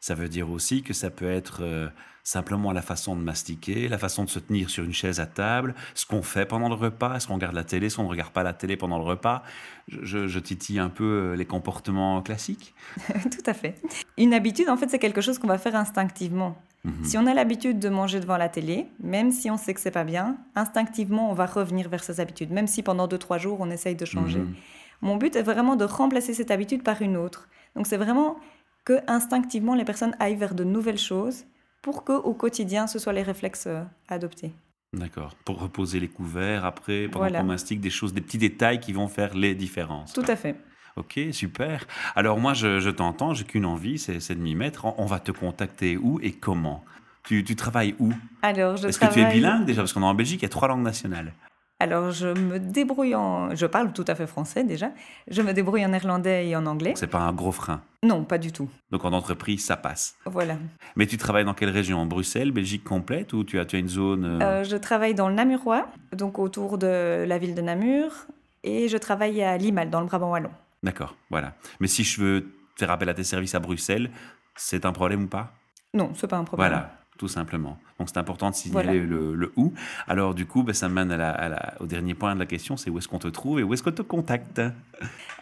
Ça 0.01 0.15
veut 0.15 0.29
dire 0.29 0.51
aussi 0.51 0.83
que 0.83 0.95
ça 0.95 1.11
peut 1.11 1.31
être 1.31 1.59
euh, 1.63 1.89
simplement 2.23 2.73
la 2.73 2.83
façon 2.83 3.17
de 3.17 3.21
mastiquer, 3.21 3.89
la 3.89 3.99
façon 3.99 4.25
de 4.25 4.31
se 4.31 4.39
tenir 4.39 4.71
sur 4.71 4.85
une 4.85 4.93
chaise 4.93 5.21
à 5.21 5.27
table, 5.27 5.75
ce 5.95 6.07
qu'on 6.07 6.23
fait 6.23 6.47
pendant 6.47 6.69
le 6.69 6.75
repas, 6.75 7.17
est-ce 7.17 7.27
qu'on 7.27 7.35
regarde 7.35 7.55
la 7.55 7.65
télé, 7.65 7.87
est-ce 7.87 7.97
qu'on 7.97 8.05
ne 8.05 8.09
regarde 8.09 8.33
pas 8.33 8.43
la 8.43 8.55
télé 8.55 8.77
pendant 8.77 8.99
le 8.99 9.05
repas. 9.05 9.43
Je, 9.89 10.39
titille 10.39 10.79
un 10.79 10.89
peu 10.89 11.05
euh, 11.05 11.37
les 11.37 11.45
comportements 11.45 12.23
classiques. 12.23 12.75
Tout 13.09 13.45
à 13.45 13.53
fait. 13.53 13.75
Une 14.17 14.33
habitude, 14.33 14.69
en 14.69 14.77
fait, 14.77 14.89
c'est 14.89 14.99
quelque 14.99 15.21
chose 15.21 15.39
qu'on 15.39 15.49
va 15.49 15.59
faire 15.59 15.77
instinctivement. 15.77 16.57
Mhm. 16.85 17.05
Si 17.05 17.19
on 17.19 17.27
a 17.27 17.35
l'habitude 17.35 17.79
de 17.79 17.89
manger 17.91 18.21
devant 18.21 18.39
la 18.39 18.49
télé, 18.49 18.87
même 19.03 19.33
si 19.33 19.51
on 19.51 19.59
sait 19.59 19.75
que 19.75 19.81
c'est 19.81 19.91
pas 19.91 20.05
bien, 20.05 20.39
instinctivement, 20.55 21.31
on 21.31 21.35
va 21.35 21.45
revenir 21.45 21.91
vers 21.91 22.03
ces 22.03 22.21
habitudes, 22.21 22.51
même 22.51 22.67
si 22.67 22.83
pendant 22.83 23.07
2-3 23.07 23.39
jours, 23.39 23.59
on 23.61 23.71
essaye 23.71 23.97
de 23.97 24.05
changer. 24.07 24.39
Mhm. 24.39 24.55
Mon 25.03 25.17
but 25.17 25.35
est 25.37 25.43
vraiment 25.43 25.77
de 25.77 25.85
remplacer 25.85 26.33
cette 26.35 26.51
habitude 26.51 26.83
par 26.83 27.03
une 27.03 27.17
autre. 27.17 27.49
Donc 27.75 27.87
c'est 27.87 27.97
vraiment 27.97 28.39
que 28.85 29.01
instinctivement 29.07 29.75
les 29.75 29.85
personnes 29.85 30.15
aillent 30.19 30.37
vers 30.37 30.55
de 30.55 30.65
nouvelles 30.65 30.99
choses 30.99 31.45
pour 31.83 32.05
que 32.05 32.13
au 32.13 32.35
quotidien 32.35 32.87
ce 32.87 32.99
soit 32.99 33.13
les 33.13 33.23
réflexes 33.23 33.67
euh, 33.67 33.83
adoptés. 34.09 34.53
D'accord. 34.93 35.37
Pour 35.45 35.61
reposer 35.61 36.01
les 36.01 36.09
couverts 36.09 36.65
après, 36.65 37.09
pendant 37.09 37.31
qu'on 37.31 37.45
mastique, 37.45 37.81
des 37.81 37.91
choses, 37.91 38.13
des 38.13 38.21
petits 38.21 38.39
détails 38.39 38.81
qui 38.81 38.93
vont 38.93 39.07
faire 39.07 39.35
les 39.35 39.55
différences. 39.55 40.13
Tout 40.13 40.25
à 40.27 40.35
fait. 40.35 40.57
Ok, 40.97 41.21
super. 41.31 41.87
Alors 42.17 42.39
moi, 42.39 42.55
je, 42.55 42.91
t'entends, 42.91 43.33
j'ai 43.33 43.45
qu'une 43.45 43.65
envie, 43.65 43.99
c'est 43.99 44.35
de 44.35 44.41
m'y 44.41 44.57
mettre. 44.57 44.87
On, 44.99 45.07
va 45.07 45.21
te 45.21 45.31
contacter 45.31 45.97
où 45.97 46.19
et 46.21 46.33
comment? 46.33 46.85
Tu, 47.23 47.45
travailles 47.55 47.95
où? 48.01 48.13
Alors, 48.43 48.77
je 48.77 48.89
Est-ce 48.89 48.99
que 48.99 49.13
tu 49.13 49.21
es 49.21 49.31
bilingue 49.31 49.65
déjà? 49.65 49.83
Parce 49.83 49.93
qu'en 49.93 50.15
Belgique, 50.15 50.41
il 50.41 50.45
y 50.45 50.47
a 50.47 50.51
trois 50.51 50.67
langues 50.67 50.83
nationales. 50.83 51.33
Alors, 51.83 52.11
je 52.11 52.29
me 52.29 52.59
débrouille 52.59 53.15
en. 53.15 53.55
Je 53.57 53.65
parle 53.65 53.93
tout 53.93 54.05
à 54.07 54.15
fait 54.15 54.27
français 54.27 54.65
déjà. 54.65 54.91
Je 55.29 55.41
me 55.41 55.53
débrouille 55.53 55.85
en 55.87 55.89
néerlandais 55.89 56.47
et 56.47 56.55
en 56.55 56.67
anglais. 56.67 56.93
C'est 56.95 57.07
pas 57.07 57.21
un 57.21 57.33
gros 57.33 57.53
frein 57.53 57.81
Non, 58.03 58.23
pas 58.23 58.37
du 58.37 58.53
tout. 58.53 58.69
Donc, 58.91 59.07
en 59.07 59.15
entreprise, 59.15 59.65
ça 59.65 59.79
passe. 59.79 60.15
Voilà. 60.27 60.59
Mais 60.95 61.07
tu 61.07 61.17
travailles 61.17 61.47
dans 61.47 61.55
quelle 61.55 61.71
région? 61.71 62.05
Bruxelles, 62.05 62.53
Belgique 62.53 62.85
complète 62.85 63.33
ou 63.33 63.45
tu 63.45 63.59
as, 63.59 63.65
tu 63.65 63.77
as 63.77 63.79
une 63.79 63.89
zone 63.89 64.27
euh, 64.27 64.41
euh, 64.43 64.65
Je 64.65 64.77
travaille 64.77 65.15
dans 65.15 65.31
le 65.31 65.35
Namurois, 65.35 65.87
donc 66.13 66.39
autour 66.39 66.77
de 66.77 67.25
la 67.27 67.39
ville 67.39 67.55
de 67.55 67.63
Namur. 67.63 68.27
Et 68.63 68.89
je 68.89 68.99
travaille 68.99 69.43
à 69.43 69.57
Limal, 69.57 69.89
dans 69.89 70.01
le 70.01 70.07
Brabant 70.07 70.33
Wallon. 70.33 70.51
D'accord, 70.83 71.17
voilà. 71.31 71.55
Mais 71.81 71.87
si 71.87 72.05
je 72.05 72.21
veux 72.21 72.47
faire 72.77 72.91
appel 72.91 73.09
à 73.09 73.15
tes 73.15 73.25
services 73.25 73.55
à 73.55 73.59
Bruxelles, 73.59 74.11
c'est 74.55 74.85
un 74.85 74.93
problème 74.93 75.25
ou 75.25 75.29
pas? 75.29 75.55
Non, 75.95 76.13
c'est 76.15 76.27
pas 76.27 76.37
un 76.37 76.45
problème. 76.45 76.69
Voilà 76.69 77.00
tout 77.21 77.29
simplement. 77.29 77.77
Donc 77.99 78.09
c'est 78.09 78.17
important 78.17 78.49
de 78.49 78.55
signaler 78.55 78.99
le, 79.01 79.35
le, 79.35 79.53
où. 79.57 79.75
Alors 80.09 80.35
du 80.35 80.47
coup, 80.47 80.63
ben, 80.63 80.73
ça 80.73 80.89
mène 80.89 81.13
au 81.79 81.85
dernier 81.85 82.15
point 82.15 82.35
de 82.35 82.41
la 82.41 82.47
question, 82.47 82.79
c'est 82.79 82.89
où 82.89 82.97
est-ce 82.97 83.09
qu'on 83.09 83.19
te 83.19 83.29
trouve 83.29 83.61
et 83.61 83.63
où 83.63 83.75
est-ce 83.75 83.83
qu'on 83.83 83.93
te 83.93 84.01
contacte? 84.01 84.63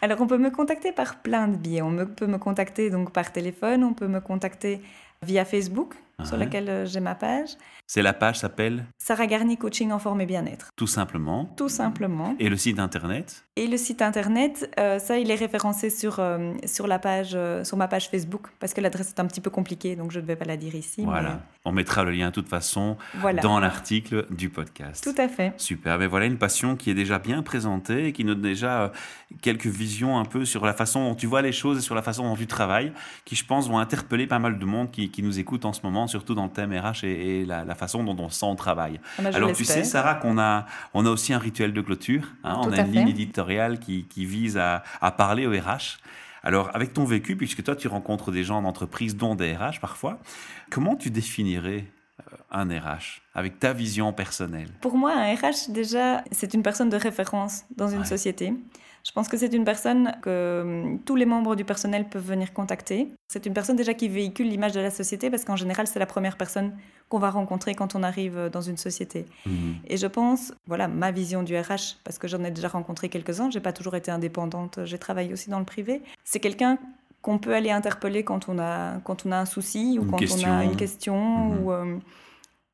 Alors 0.01 0.19
on 0.19 0.27
peut 0.27 0.37
me 0.37 0.49
contacter 0.49 0.91
par 0.91 1.21
plein 1.21 1.47
de 1.47 1.55
biais. 1.55 1.81
On 1.81 2.05
peut 2.05 2.27
me 2.27 2.37
contacter 2.37 2.89
donc 2.89 3.13
par 3.13 3.31
téléphone, 3.31 3.85
on 3.85 3.93
peut 3.93 4.09
me 4.09 4.19
contacter 4.19 4.81
via 5.23 5.45
Facebook, 5.45 5.95
sur 6.25 6.37
laquelle 6.37 6.69
euh, 6.69 6.85
j'ai 6.85 6.99
ma 6.99 7.15
page. 7.15 7.49
C'est 7.87 8.01
la 8.01 8.13
page 8.13 8.37
s'appelle 8.37 8.85
Sarah 8.97 9.25
Garni 9.25 9.57
Coaching 9.57 9.91
en 9.91 9.99
forme 9.99 10.21
et 10.21 10.25
bien-être. 10.25 10.69
Tout 10.75 10.87
simplement. 10.87 11.45
Tout 11.57 11.69
simplement. 11.69 12.35
Et 12.39 12.49
le 12.49 12.55
site 12.55 12.79
internet 12.79 13.45
Et 13.55 13.67
le 13.67 13.77
site 13.77 14.01
internet, 14.01 14.69
euh, 14.79 14.99
ça, 14.99 15.17
il 15.17 15.31
est 15.31 15.35
référencé 15.35 15.89
sur, 15.89 16.19
euh, 16.19 16.53
sur, 16.65 16.85
la 16.85 16.99
page, 16.99 17.37
sur 17.63 17.77
ma 17.77 17.87
page 17.87 18.09
Facebook, 18.09 18.47
parce 18.59 18.73
que 18.73 18.81
l'adresse 18.81 19.09
est 19.09 19.19
un 19.19 19.25
petit 19.25 19.41
peu 19.41 19.49
compliquée, 19.49 19.95
donc 19.95 20.11
je 20.11 20.19
ne 20.19 20.25
vais 20.25 20.35
pas 20.35 20.45
la 20.45 20.57
dire 20.57 20.75
ici. 20.75 21.03
Voilà. 21.03 21.39
On 21.65 21.71
mettra 21.71 22.03
le 22.03 22.11
lien 22.11 22.29
de 22.29 22.33
toute 22.33 22.47
façon 22.47 22.97
dans 23.41 23.59
l'article 23.59 24.27
du 24.29 24.49
podcast. 24.49 25.03
Tout 25.03 25.19
à 25.19 25.27
fait. 25.27 25.53
Super. 25.57 25.97
Mais 25.97 26.07
voilà 26.07 26.25
une 26.25 26.37
passion 26.37 26.75
qui 26.75 26.89
est 26.89 26.93
déjà 26.93 27.19
bien 27.19 27.41
présentée 27.41 28.07
et 28.07 28.13
qui 28.13 28.23
nous 28.23 28.35
donne 28.35 28.43
déjà 28.43 28.91
quelques 29.41 29.67
visions 29.67 30.17
un 30.17 30.25
peu 30.25 30.45
sur 30.45 30.65
la 30.65 30.73
façon 30.73 31.09
dont 31.09 31.15
tu 31.15 31.27
vois 31.27 31.41
les 31.41 31.51
choses 31.51 31.77
et 31.77 31.81
sur 31.81 31.95
la 31.95 32.01
façon 32.01 32.23
dont 32.23 32.35
tu 32.35 32.47
travailles, 32.47 32.91
qui, 33.25 33.35
je 33.35 33.45
pense, 33.45 33.67
vont 33.67 33.79
interpeller 33.79 34.27
pas 34.27 34.39
mal 34.39 34.59
de 34.59 34.65
monde 34.65 34.91
qui, 34.91 35.09
qui 35.09 35.23
nous 35.23 35.39
écoute 35.39 35.65
en 35.65 35.73
ce 35.73 35.81
moment, 35.83 36.07
surtout 36.09 36.35
dans 36.35 36.43
le 36.43 36.49
thème 36.51 36.77
RH 36.77 37.05
et, 37.05 37.45
la, 37.45 37.75
façon 37.75 38.03
dont 38.03 38.17
on 38.19 38.29
sent 38.29 38.45
au 38.45 38.55
travail. 38.55 38.99
Ah 39.17 39.21
bah, 39.21 39.29
Alors 39.33 39.53
tu 39.53 39.63
sais, 39.63 39.83
Sarah, 39.83 40.15
qu'on 40.15 40.37
a, 40.37 40.65
on 40.93 41.05
a 41.05 41.09
aussi 41.09 41.33
un 41.33 41.39
rituel 41.39 41.73
de 41.73 41.81
clôture. 41.81 42.23
Hein, 42.43 42.59
on 42.63 42.71
a 42.71 42.81
une 42.81 42.91
ligne 42.91 43.09
éditoriale 43.09 43.79
qui, 43.79 44.05
qui 44.05 44.25
vise 44.25 44.57
à, 44.57 44.83
à, 45.01 45.11
parler 45.11 45.47
au 45.47 45.51
RH. 45.51 45.99
Alors, 46.43 46.69
avec 46.73 46.93
ton 46.93 47.05
vécu, 47.05 47.35
puisque 47.35 47.63
toi, 47.63 47.75
tu 47.75 47.87
rencontres 47.87 48.31
des 48.31 48.43
gens 48.43 48.57
en 48.57 48.65
entreprise, 48.65 49.15
dont 49.15 49.35
des 49.35 49.55
RH 49.55 49.79
parfois, 49.81 50.19
comment 50.69 50.95
tu 50.95 51.09
définirais 51.09 51.85
un 52.51 52.67
RH 52.67 53.21
avec 53.33 53.59
ta 53.59 53.73
vision 53.73 54.13
personnelle 54.13 54.69
Pour 54.81 54.97
moi, 54.97 55.13
un 55.13 55.33
RH, 55.35 55.69
déjà, 55.69 56.23
c'est 56.31 56.53
une 56.53 56.63
personne 56.63 56.89
de 56.89 56.97
référence 56.97 57.63
dans 57.75 57.87
une 57.87 58.05
société. 58.05 58.53
Je 59.05 59.11
pense 59.11 59.27
que 59.27 59.37
c'est 59.37 59.53
une 59.53 59.63
personne 59.63 60.13
que 60.21 60.61
hum, 60.63 60.99
tous 61.05 61.15
les 61.15 61.25
membres 61.25 61.55
du 61.55 61.63
personnel 61.65 62.09
peuvent 62.09 62.25
venir 62.25 62.53
contacter. 62.53 63.07
C'est 63.27 63.45
une 63.45 63.53
personne 63.53 63.75
déjà 63.75 63.93
qui 63.93 64.09
véhicule 64.09 64.49
l'image 64.49 64.73
de 64.73 64.81
la 64.81 64.91
société 64.91 65.29
parce 65.29 65.45
qu'en 65.45 65.55
général, 65.55 65.87
c'est 65.87 65.99
la 65.99 66.05
première 66.05 66.37
personne 66.37 66.73
qu'on 67.07 67.19
va 67.19 67.31
rencontrer 67.31 67.73
quand 67.73 67.95
on 67.95 68.03
arrive 68.03 68.37
euh, 68.37 68.49
dans 68.49 68.61
une 68.61 68.77
société. 68.77 69.25
Mhm. 69.45 69.77
Et 69.87 69.97
je 69.97 70.07
pense, 70.07 70.53
voilà, 70.67 70.87
ma 70.87 71.11
vision 71.11 71.43
du 71.43 71.57
RH, 71.57 71.97
parce 72.03 72.19
que 72.19 72.27
j'en 72.27 72.43
ai 72.43 72.51
déjà 72.51 72.67
rencontré 72.67 73.09
quelques-uns, 73.09 73.49
j'ai 73.49 73.61
pas 73.61 73.73
toujours 73.73 73.95
été 73.95 74.11
indépendante, 74.11 74.79
j'ai 74.85 74.99
travaillé 74.99 75.33
aussi 75.33 75.49
dans 75.49 75.59
le 75.59 75.65
privé. 75.65 76.01
C'est 76.23 76.39
quelqu'un 76.39 76.77
qu'on 77.21 77.37
peut 77.37 77.53
aller 77.53 77.71
interpeller 77.71 78.23
quand 78.23 78.49
on 78.49 78.59
a, 78.59 78.99
quand 79.03 79.25
on 79.25 79.31
a 79.31 79.37
un 79.37 79.45
souci 79.45 79.99
ou 79.99 80.05
quand 80.05 80.21
on 80.21 80.43
a 80.43 80.63
une 80.63 80.75
question. 80.75 81.17
Mhm. 81.17 81.63
Ou, 81.63 81.71
euh, 81.71 81.97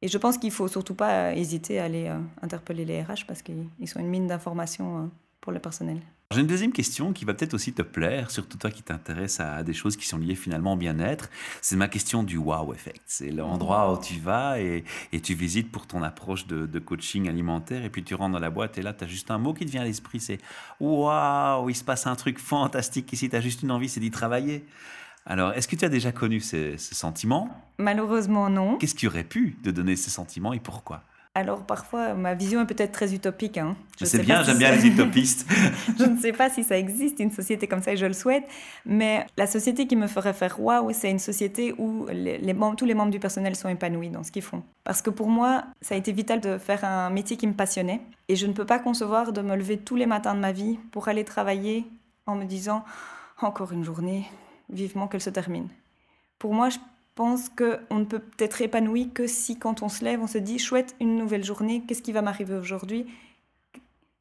et 0.01 0.07
je 0.07 0.17
pense 0.17 0.37
qu'il 0.37 0.51
faut 0.51 0.67
surtout 0.67 0.95
pas 0.95 1.33
hésiter 1.33 1.79
à 1.79 1.85
aller 1.85 2.07
euh, 2.07 2.19
interpeller 2.41 2.85
les 2.85 3.01
RH 3.01 3.25
parce 3.27 3.41
qu'ils 3.41 3.87
sont 3.87 3.99
une 3.99 4.07
mine 4.07 4.27
d'informations 4.27 5.09
pour 5.41 5.51
le 5.51 5.59
personnel. 5.59 5.99
J'ai 6.31 6.41
une 6.41 6.47
deuxième 6.47 6.71
question 6.71 7.13
qui 7.13 7.23
va 7.23 7.35
peut-être 7.35 7.53
aussi 7.53 7.71
te 7.71 7.83
plaire, 7.83 8.31
surtout 8.31 8.57
toi 8.57 8.71
qui 8.71 8.81
t'intéresses 8.81 9.39
à 9.39 9.61
des 9.61 9.73
choses 9.73 9.95
qui 9.95 10.07
sont 10.07 10.17
liées 10.17 10.33
finalement 10.33 10.73
au 10.73 10.75
bien-être. 10.75 11.29
C'est 11.61 11.75
ma 11.75 11.87
question 11.87 12.23
du 12.23 12.37
wow 12.37 12.73
effect. 12.73 13.03
C'est 13.05 13.29
l'endroit 13.29 13.93
où 13.93 14.01
tu 14.01 14.19
vas 14.19 14.59
et, 14.59 14.83
tu 15.21 15.35
visites 15.35 15.71
pour 15.71 15.85
ton 15.85 16.01
approche 16.01 16.47
de, 16.47 16.79
coaching 16.79 17.29
alimentaire 17.29 17.85
et 17.85 17.91
puis 17.91 18.03
tu 18.03 18.15
rentres 18.15 18.33
dans 18.33 18.39
la 18.39 18.49
boîte 18.49 18.79
et 18.79 18.81
là 18.81 18.91
tu 18.91 19.03
as 19.03 19.07
juste 19.07 19.29
un 19.29 19.37
mot 19.37 19.53
qui 19.53 19.67
te 19.67 19.71
vient 19.71 19.81
à 19.81 19.85
l'esprit, 19.85 20.19
c'est 20.19 20.39
waouh, 20.79 21.69
il 21.69 21.75
se 21.75 21.83
passe 21.83 22.07
un 22.07 22.15
truc 22.15 22.39
fantastique 22.39 23.13
ici, 23.13 23.29
tu 23.29 23.35
as 23.35 23.41
juste 23.41 23.61
une 23.61 23.71
envie, 23.71 23.87
c'est 23.87 23.99
d'y 23.99 24.11
travailler. 24.11 24.65
Alors, 25.27 25.53
est-ce 25.53 25.67
que 25.67 25.75
tu 25.75 25.85
as 25.85 25.89
déjà 25.89 26.11
connu 26.11 26.39
ces, 26.39 26.77
ces 26.77 26.95
sentiments? 26.95 27.49
Malheureusement, 27.77 28.49
non. 28.49 28.77
Qu'est-ce 28.77 28.95
qui 28.95 29.07
aurait 29.07 29.23
pu 29.23 29.57
te 29.63 29.69
donner 29.69 29.95
ces 29.95 30.09
sentiments 30.09 30.53
et 30.53 30.59
pourquoi? 30.59 31.03
Alors 31.35 31.63
parfois, 31.63 32.13
ma 32.13 32.33
vision 32.33 32.61
est 32.61 32.65
peut-être 32.65 32.93
très 32.93 33.13
utopique. 33.13 33.57
Hein. 33.57 33.75
Je 33.99 34.05
sais 34.05 34.19
bien, 34.19 34.41
j'aime 34.41 34.57
bien 34.57 34.71
les 34.71 34.85
utopistes. 34.87 35.45
je 35.99 36.05
ne 36.05 36.17
sais 36.17 36.31
pas 36.31 36.49
si 36.49 36.63
ça 36.63 36.77
existe, 36.77 37.19
une 37.19 37.29
société 37.31 37.67
comme 37.67 37.81
ça, 37.81 37.91
et 37.91 37.97
je 37.97 38.05
le 38.05 38.13
souhaite. 38.13 38.45
Mais 38.85 39.25
la 39.35 39.45
société 39.45 39.85
qui 39.85 39.97
me 39.97 40.07
ferait 40.07 40.33
faire 40.33 40.61
waouh, 40.61 40.93
c'est 40.93 41.11
une 41.11 41.19
société 41.19 41.75
où 41.77 42.07
les, 42.09 42.53
membres, 42.53 42.77
tous 42.77 42.85
les 42.85 42.93
membres 42.93 43.11
du 43.11 43.19
personnel 43.19 43.57
sont 43.57 43.67
épanouis 43.67 44.09
dans 44.09 44.23
ce 44.23 44.31
qu'ils 44.31 44.43
font. 44.43 44.63
Parce 44.85 45.01
que 45.01 45.09
pour 45.09 45.27
moi, 45.27 45.65
ça 45.81 45.95
a 45.95 45.97
été 45.97 46.13
vital 46.13 46.39
de 46.39 46.57
faire 46.57 46.85
un 46.85 47.09
métier 47.09 47.35
qui 47.35 47.47
me 47.47 47.53
passionnait. 47.53 47.99
Et 48.29 48.37
je 48.37 48.47
ne 48.47 48.53
peux 48.53 48.65
pas 48.65 48.79
concevoir 48.79 49.33
de 49.33 49.41
me 49.41 49.57
lever 49.57 49.77
tous 49.77 49.97
les 49.97 50.05
matins 50.05 50.35
de 50.35 50.39
ma 50.39 50.53
vie 50.53 50.79
pour 50.91 51.09
aller 51.09 51.25
travailler 51.25 51.85
en 52.27 52.35
me 52.35 52.45
disant 52.45 52.85
encore 53.41 53.73
une 53.73 53.83
journée, 53.83 54.25
vivement 54.69 55.09
qu'elle 55.09 55.21
se 55.21 55.29
termine. 55.29 55.67
Pour 56.39 56.53
moi, 56.53 56.69
je 56.69 56.77
pense 57.15 57.49
qu'on 57.49 57.99
ne 57.99 58.05
peut 58.05 58.21
être 58.39 58.61
épanoui 58.61 59.09
que 59.09 59.25
si 59.25 59.57
quand 59.57 59.81
on 59.81 59.89
se 59.89 60.03
lève, 60.03 60.21
on 60.21 60.27
se 60.27 60.37
dit 60.37 60.59
chouette, 60.59 60.95
une 60.99 61.17
nouvelle 61.17 61.43
journée, 61.43 61.83
qu'est-ce 61.87 62.01
qui 62.01 62.11
va 62.11 62.21
m'arriver 62.21 62.55
aujourd'hui? 62.55 63.07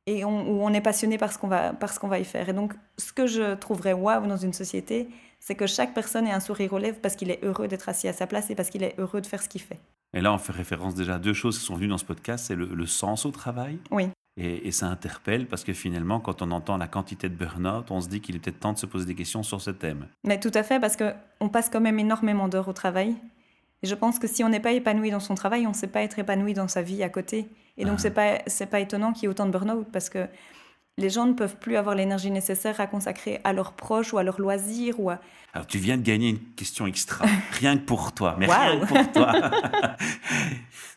Et 0.07 0.24
on, 0.24 0.48
où 0.48 0.62
on 0.62 0.72
est 0.72 0.80
passionné 0.80 1.18
par 1.18 1.33
ce 1.33 1.38
qu'on 1.38 1.48
va, 1.48 1.72
par 1.72 1.98
qu'on 1.98 2.09
va 2.09 2.18
y 2.18 2.24
faire. 2.24 2.48
Et 2.48 2.52
donc, 2.52 2.74
ce 2.98 3.12
que 3.12 3.26
je 3.26 3.54
trouverais 3.54 3.94
waouh 3.94 4.26
dans 4.26 4.37
une 4.37 4.52
société, 4.52 5.09
c'est 5.40 5.54
que 5.54 5.66
chaque 5.66 5.94
personne 5.94 6.26
ait 6.26 6.33
un 6.33 6.40
sourire 6.40 6.72
aux 6.72 6.78
lèvres 6.78 6.98
parce 7.02 7.16
qu'il 7.16 7.30
est 7.30 7.42
heureux 7.42 7.68
d'être 7.68 7.88
assis 7.88 8.09
à 8.09 8.12
sa 8.12 8.26
place 8.26 8.50
et 8.50 8.54
parce 8.54 8.70
qu'il 8.70 8.83
est 8.83 8.94
heureux 8.98 9.20
de 9.20 9.26
faire 9.26 9.42
ce 9.42 9.48
qu'il 9.48 9.61
fait. 9.61 9.80
Et 10.12 10.20
là, 10.20 10.33
on 10.33 10.38
fait 10.38 10.52
référence 10.52 10.94
déjà 10.94 11.16
à 11.16 11.18
deux 11.18 11.33
choses 11.33 11.59
qui 11.59 11.64
sont 11.64 11.74
venues 11.74 11.88
dans 11.88 11.98
ce 11.98 12.04
podcast, 12.04 12.46
c'est 12.46 12.54
le, 12.54 12.66
le 12.66 12.87
sens 12.87 13.26
au 13.26 13.30
travail. 13.30 13.78
Oui. 13.90 14.09
Et, 14.37 14.73
ça 14.73 14.87
interpelle 14.87 15.47
parce 15.47 15.62
que 15.62 15.73
finalement, 15.73 16.18
quand 16.18 16.42
on 16.42 16.51
entend 16.51 16.77
la 16.77 16.88
quantité 16.88 17.29
de 17.29 17.37
burn-out, 17.37 17.90
on 17.90 18.01
se 18.01 18.09
dit 18.09 18.20
qu'il 18.20 18.35
est 18.35 18.40
peut-être 18.40 18.59
temps 18.59 18.73
de 18.73 18.79
se 18.79 18.87
poser 18.87 19.07
des 19.07 19.14
questions 19.14 19.44
sur 19.44 19.61
ce 19.61 19.70
thème. 19.70 20.09
Mais 20.25 20.40
tout 20.40 20.51
à 20.55 20.64
fait, 20.64 20.81
parce 20.81 20.97
qu'on 20.97 21.49
passe 21.49 21.70
quand 21.70 21.81
même 21.81 22.01
énormément 22.01 22.49
d'heures 22.49 22.68
au 22.68 22.73
travail. 22.73 23.14
Et 23.85 23.87
je 23.87 23.94
pense 23.94 24.18
que 24.18 24.27
si 24.27 24.42
on 24.42 24.49
n'est 24.49 24.61
pas 24.61 24.73
épanoui 24.73 25.11
dans 25.11 25.20
son 25.20 25.37
travail, 25.37 25.66
on 25.66 25.70
ne 25.70 25.75
sait 25.75 25.87
pas 25.87 26.03
être 26.03 26.18
épanoui 26.18 26.53
dans 26.53 26.66
sa 26.66 26.83
vie 26.83 27.05
à 27.05 27.09
côté. 27.09 27.47
Et 27.77 27.85
donc, 27.85 28.01
ce 28.01 28.09
n'est 28.09 28.14
pas, 28.14 28.38
pas 28.70 28.81
étonnant 28.81 29.12
qu'il 29.12 29.25
y 29.25 29.27
ait 29.27 29.29
autant 29.29 29.47
de 29.47 29.53
burn-out 29.53 29.87
parce 29.92 30.09
que 30.09 30.27
les 30.97 31.11
gens 31.11 31.27
ne 31.27 31.33
peuvent 31.33 31.57
plus 31.57 31.77
avoir 31.77 31.94
l'énergie 31.94 32.31
nécessaire 32.31 32.81
à 32.81 32.87
consacrer 32.87 33.40
à 33.44 33.53
leurs 33.53 33.73
proches 33.73 34.12
ou 34.12 34.18
à 34.18 34.23
leurs 34.23 34.40
loisirs. 34.40 34.99
Ou 35.01 35.11
Alors, 35.11 35.66
tu 35.66 35.79
viens 35.79 35.97
de 35.97 36.03
gagner 36.03 36.31
une 36.31 36.40
question 36.57 36.87
extra, 36.87 37.25
rien 37.53 37.77
que 37.77 37.85
pour 37.85 38.12
toi, 38.12 38.37
mais 38.38 38.47
rien 38.47 38.81
que 38.81 38.87
pour 38.87 39.12
toi. 39.12 39.33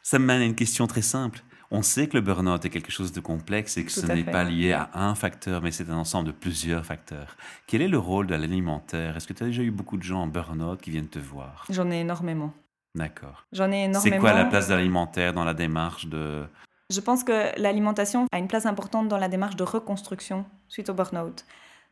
ça 0.04 0.18
me 0.18 0.26
mène 0.26 0.42
à 0.42 0.46
une 0.46 0.56
question 0.56 0.88
très 0.88 1.02
simple. 1.02 1.42
On 1.70 1.82
sait 1.82 2.08
que 2.08 2.16
le 2.16 2.22
burn-out 2.22 2.64
est 2.64 2.70
quelque 2.70 2.92
chose 2.92 3.12
de 3.12 3.20
complexe 3.20 3.78
et 3.78 3.84
que 3.84 3.92
ce 3.92 4.06
n'est 4.06 4.24
pas 4.24 4.44
lié 4.44 4.72
à 4.72 4.90
un 4.94 5.16
facteur, 5.16 5.62
mais 5.62 5.72
c'est 5.72 5.90
un 5.90 5.98
ensemble 5.98 6.28
de 6.28 6.32
plusieurs 6.32 6.86
facteurs. 6.86 7.36
Quel 7.68 7.82
est 7.82 7.90
le 7.90 7.98
rôle 7.98 8.28
de 8.28 8.36
l'alimentaire? 8.36 9.18
Est-ce 9.18 9.28
que 9.28 9.34
tu 9.34 9.44
as 9.44 9.48
déjà 9.48 9.64
eu 9.64 9.72
beaucoup 9.72 9.98
de 9.98 10.04
gens 10.04 10.22
en 10.22 10.28
burn-out 10.28 10.82
qui 10.82 10.92
viennent 10.92 11.10
te 11.10 11.20
voir? 11.20 11.66
J'en 11.70 11.92
ai 11.92 12.00
énormément. 12.00 12.54
D'accord. 12.96 13.46
J'en 13.52 13.72
ai 13.72 13.84
énormément. 13.84 14.16
C'est 14.16 14.20
quoi 14.20 14.34
la 14.34 14.46
place 14.46 14.70
de 14.70 14.76
l'alimentaire 14.76 15.34
dans 15.34 15.44
la 15.44 15.54
démarche 15.54 16.08
de... 16.08 16.46
Je 16.90 17.02
pense 17.02 17.26
que 17.26 17.60
l'alimentation 17.60 18.28
a 18.32 18.38
une 18.38 18.48
place 18.48 18.66
importante 18.66 19.10
dans 19.10 19.18
la 19.18 19.28
démarche 19.28 19.58
de 19.58 19.64
reconstruction 19.64 20.46
suite 20.70 20.90
au 20.90 20.94
burn-out. 20.94 21.46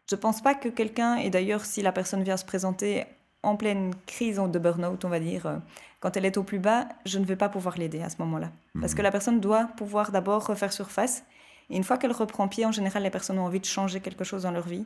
Je 0.09 0.15
ne 0.15 0.21
pense 0.21 0.41
pas 0.41 0.55
que 0.55 0.69
quelqu'un, 0.69 1.17
et 1.17 1.29
d'ailleurs 1.29 1.65
si 1.65 1.81
la 1.81 1.91
personne 1.91 2.23
vient 2.23 2.38
se 2.38 2.45
présenter 2.45 3.03
en 3.45 3.55
pleine 3.55 3.93
crise 4.05 4.38
de 4.38 4.60
burn-out, 4.60 5.05
on 5.05 5.10
va 5.10 5.19
dire, 5.19 5.45
euh, 5.45 5.58
quand 5.99 6.17
elle 6.17 6.25
est 6.25 6.38
au 6.38 6.43
plus 6.43 6.60
bas, 6.60 6.88
je 7.05 7.19
ne 7.19 7.25
vais 7.25 7.36
pas 7.36 7.49
pouvoir 7.49 7.77
l'aider 7.77 8.01
à 8.01 8.10
ce 8.10 8.17
moment-là. 8.19 8.51
Parce 8.79 8.93
que 8.93 8.99
mhm. 8.99 9.03
la 9.03 9.12
personne 9.12 9.39
doit 9.39 9.65
pouvoir 9.77 10.12
d'abord 10.12 10.45
refaire 10.45 10.73
surface. 10.73 11.23
Et 11.69 11.77
une 11.77 11.84
fois 11.84 11.97
qu'elle 11.97 12.12
reprend 12.12 12.47
pied, 12.47 12.65
en 12.65 12.71
général, 12.71 13.03
les 13.03 13.10
personnes 13.10 13.39
ont 13.39 13.45
envie 13.45 13.60
de 13.60 13.65
changer 13.65 13.99
quelque 13.99 14.23
chose 14.23 14.43
dans 14.43 14.51
leur 14.51 14.67
vie. 14.67 14.86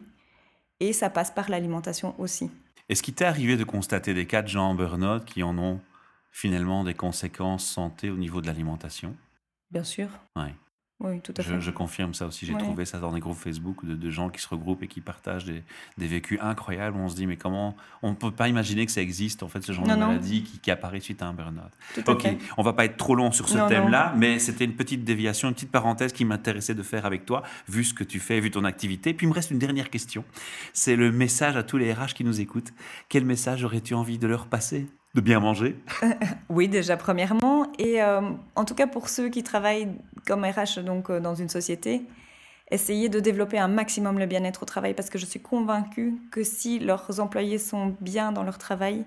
Et 0.79 0.93
ça 0.93 1.09
passe 1.09 1.31
par 1.31 1.49
l'alimentation 1.49 2.15
aussi. 2.19 2.49
Est-ce 2.87 3.03
qu'il 3.03 3.13
t'est 3.13 3.25
arrivé 3.25 3.57
de 3.57 3.63
constater 3.63 4.13
des 4.13 4.25
cas 4.25 4.41
de 4.41 4.47
gens 4.47 4.69
en 4.69 4.75
burn-out 4.75 5.25
qui 5.25 5.43
en 5.43 5.57
ont 5.57 5.79
finalement 6.31 6.83
des 6.83 6.93
conséquences 6.93 7.65
santé 7.65 8.09
au 8.09 8.17
niveau 8.17 8.41
de 8.41 8.47
l'alimentation? 8.47 9.15
Bien 9.71 9.83
sûr. 9.83 10.07
Ouais. 10.35 10.53
Oui, 10.99 11.21
tout 11.21 11.33
à 11.37 11.43
fait. 11.43 11.61
Je, 11.61 11.71
confirme 11.71 12.13
ça 12.13 12.27
aussi. 12.27 12.45
J'ai 12.45 12.57
trouvé 12.57 12.83
ça 12.83 12.99
dans 12.99 13.13
des 13.13 13.21
groupes 13.21 13.37
Facebook 13.37 13.85
de, 13.85 14.09
gens 14.09 14.29
qui 14.29 14.41
se 14.41 14.47
regroupent 14.49 14.83
et 14.83 14.87
qui 14.87 14.99
partagent 14.99 15.45
des, 15.45 15.63
vécus 15.97 16.37
incroyables. 16.41 16.97
On 16.97 17.07
se 17.07 17.15
dit, 17.15 17.25
mais 17.25 17.37
comment 17.37 17.77
On 18.01 18.09
ne 18.09 18.15
peut 18.15 18.31
pas 18.31 18.49
imaginer 18.49 18.85
que 18.85 18.91
ça 18.91 19.01
existe, 19.01 19.41
en 19.41 19.47
fait, 19.47 19.61
ce 19.63 19.71
genre 19.71 19.85
de 19.85 19.95
maladie 19.95 20.43
qui, 20.43 20.71
apparaît 20.71 20.99
suite 20.99 21.21
à 21.21 21.27
un 21.27 21.33
burn-out. 21.33 21.71
Ok, 22.07 22.27
on 22.57 22.63
va 22.63 22.73
pas 22.73 22.85
être 22.85 22.97
trop 22.97 23.15
long 23.15 23.31
sur 23.31 23.47
ce 23.47 23.57
thème-là, 23.69 24.13
mais 24.17 24.39
c'était 24.39 24.65
une 24.65 24.75
petite 24.75 25.03
déviation, 25.05 25.47
une 25.47 25.53
petite 25.53 25.71
parenthèse 25.71 26.11
qui 26.11 26.25
m'intéressait 26.25 26.75
de 26.75 26.83
faire 26.83 27.05
avec 27.05 27.25
toi, 27.25 27.43
vu 27.67 27.83
ce 27.83 27.93
que 27.93 28.03
tu 28.03 28.19
fais, 28.19 28.39
vu 28.39 28.51
ton 28.51 28.65
activité. 28.65 29.13
Puis 29.13 29.25
il 29.25 29.29
me 29.29 29.33
reste 29.33 29.51
une 29.51 29.59
dernière 29.59 29.89
question. 29.89 30.25
C'est 30.73 30.95
le 30.95 31.11
message 31.11 31.55
à 31.55 31.63
tous 31.63 31.77
les 31.77 31.93
RH 31.93 32.13
qui 32.13 32.23
nous 32.25 32.41
écoutent. 32.41 32.73
Quel 33.07 33.23
message 33.23 33.63
aurais-tu 33.63 33.93
envie 33.93 34.17
de 34.17 34.27
leur 34.27 34.47
passer? 34.47 34.87
De 35.15 35.21
bien 35.21 35.39
manger 35.39 35.75
Oui, 36.49 36.67
déjà 36.67 36.97
premièrement. 36.97 37.71
Et 37.77 38.01
euh, 38.01 38.21
en 38.55 38.65
tout 38.65 38.75
cas 38.75 38.87
pour 38.87 39.09
ceux 39.09 39.29
qui 39.29 39.43
travaillent 39.43 39.89
comme 40.25 40.45
RH 40.45 40.81
donc, 40.83 41.09
euh, 41.09 41.19
dans 41.19 41.35
une 41.35 41.49
société, 41.49 42.03
essayez 42.71 43.09
de 43.09 43.19
développer 43.19 43.57
un 43.57 43.67
maximum 43.67 44.19
le 44.19 44.25
bien-être 44.25 44.63
au 44.63 44.65
travail 44.65 44.93
parce 44.93 45.09
que 45.09 45.17
je 45.17 45.25
suis 45.25 45.39
convaincue 45.39 46.15
que 46.31 46.43
si 46.43 46.79
leurs 46.79 47.19
employés 47.19 47.57
sont 47.57 47.95
bien 48.01 48.31
dans 48.31 48.43
leur 48.43 48.57
travail, 48.57 49.05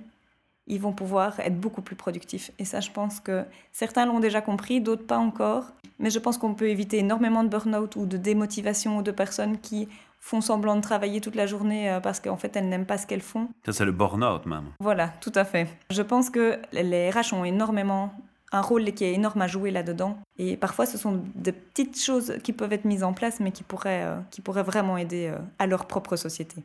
ils 0.67 0.81
vont 0.81 0.93
pouvoir 0.93 1.39
être 1.41 1.59
beaucoup 1.59 1.83
plus 1.83 1.97
productifs. 1.97 2.53
Et 2.59 2.65
ça, 2.65 2.81
je 2.81 2.91
pense 2.91 3.21
que 3.21 3.45
certains 3.73 4.07
l'ont 4.07 4.21
déjà 4.21 4.41
compris, 4.41 4.81
d'autres 4.81 5.07
pas 5.07 5.19
encore. 5.19 5.73
Mais 5.99 6.11
je 6.11 6.19
pense 6.19 6.39
qu'on 6.39 6.55
peut 6.55 6.69
éviter 6.69 6.99
énormément 6.99 7.45
de 7.45 7.49
burn-out 7.49 7.97
ou 7.97 8.07
de 8.07 8.17
démotivation 8.17 9.03
de 9.03 9.11
personnes 9.11 9.59
qui 9.59 9.89
font 10.23 10.41
semblant 10.41 10.77
de 10.77 10.81
travailler 10.81 11.21
toute 11.21 11.35
la 11.35 11.47
journée 11.47 11.91
euh, 11.91 12.01
parce 12.01 12.21
qu'en 12.21 12.37
fait 12.37 12.57
elles 12.57 12.69
n'aiment 12.69 12.87
pas 12.87 12.97
ce 12.97 13.07
qu'elles 13.07 13.21
font. 13.21 13.49
Ça 13.67 13.73
c'est 13.73 13.85
le 13.85 13.93
burn-out 13.93 14.47
même. 14.47 14.71
Voilà, 14.81 15.09
tout 15.21 15.33
à 15.35 15.45
fait. 15.45 15.67
Je 15.91 16.01
pense 16.01 16.31
que 16.31 16.59
les 16.73 17.11
RH 17.11 17.35
ont 17.35 17.45
énormément 17.45 18.15
un 18.53 18.61
rôle 18.61 18.85
qui 18.93 19.05
est 19.05 19.15
énorme 19.15 19.43
à 19.43 19.47
jouer 19.49 19.71
là-dedans. 19.71 20.19
Et 20.39 20.57
parfois, 20.57 20.85
ce 20.87 20.99
sont 20.99 21.23
de 21.35 21.51
petites 21.51 21.99
choses 21.99 22.35
qui 22.45 22.53
peuvent 22.53 22.73
être 22.73 22.85
mises 22.85 23.03
en 23.03 23.15
place, 23.15 23.41
mais 23.41 23.51
qui 23.51 23.63
pourraient, 23.63 24.05
euh, 24.05 24.21
qui 24.31 24.43
pourraient 24.43 24.63
vraiment 24.63 24.99
aider 24.99 25.29
euh, 25.29 25.39
à 25.59 25.67
leur 25.67 25.87
propre 25.87 26.17
société. 26.17 26.63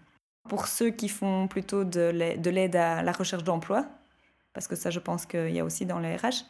Pour 0.49 0.67
ceux 0.67 0.89
qui 0.89 1.07
font 1.07 1.47
plutôt 1.47 1.85
de 1.85 2.09
l'aide 2.09 2.75
à 2.75 3.01
la 3.03 3.11
recherche 3.13 3.43
d'emploi, 3.43 3.85
parce 4.53 4.67
que 4.67 4.75
ça, 4.75 4.89
je 4.89 4.99
pense 4.99 5.25
qu'il 5.25 5.51
y 5.51 5.59
a 5.59 5.65
aussi 5.65 5.85
dans 5.85 5.99
les 5.99 6.15
RH, 6.15 6.45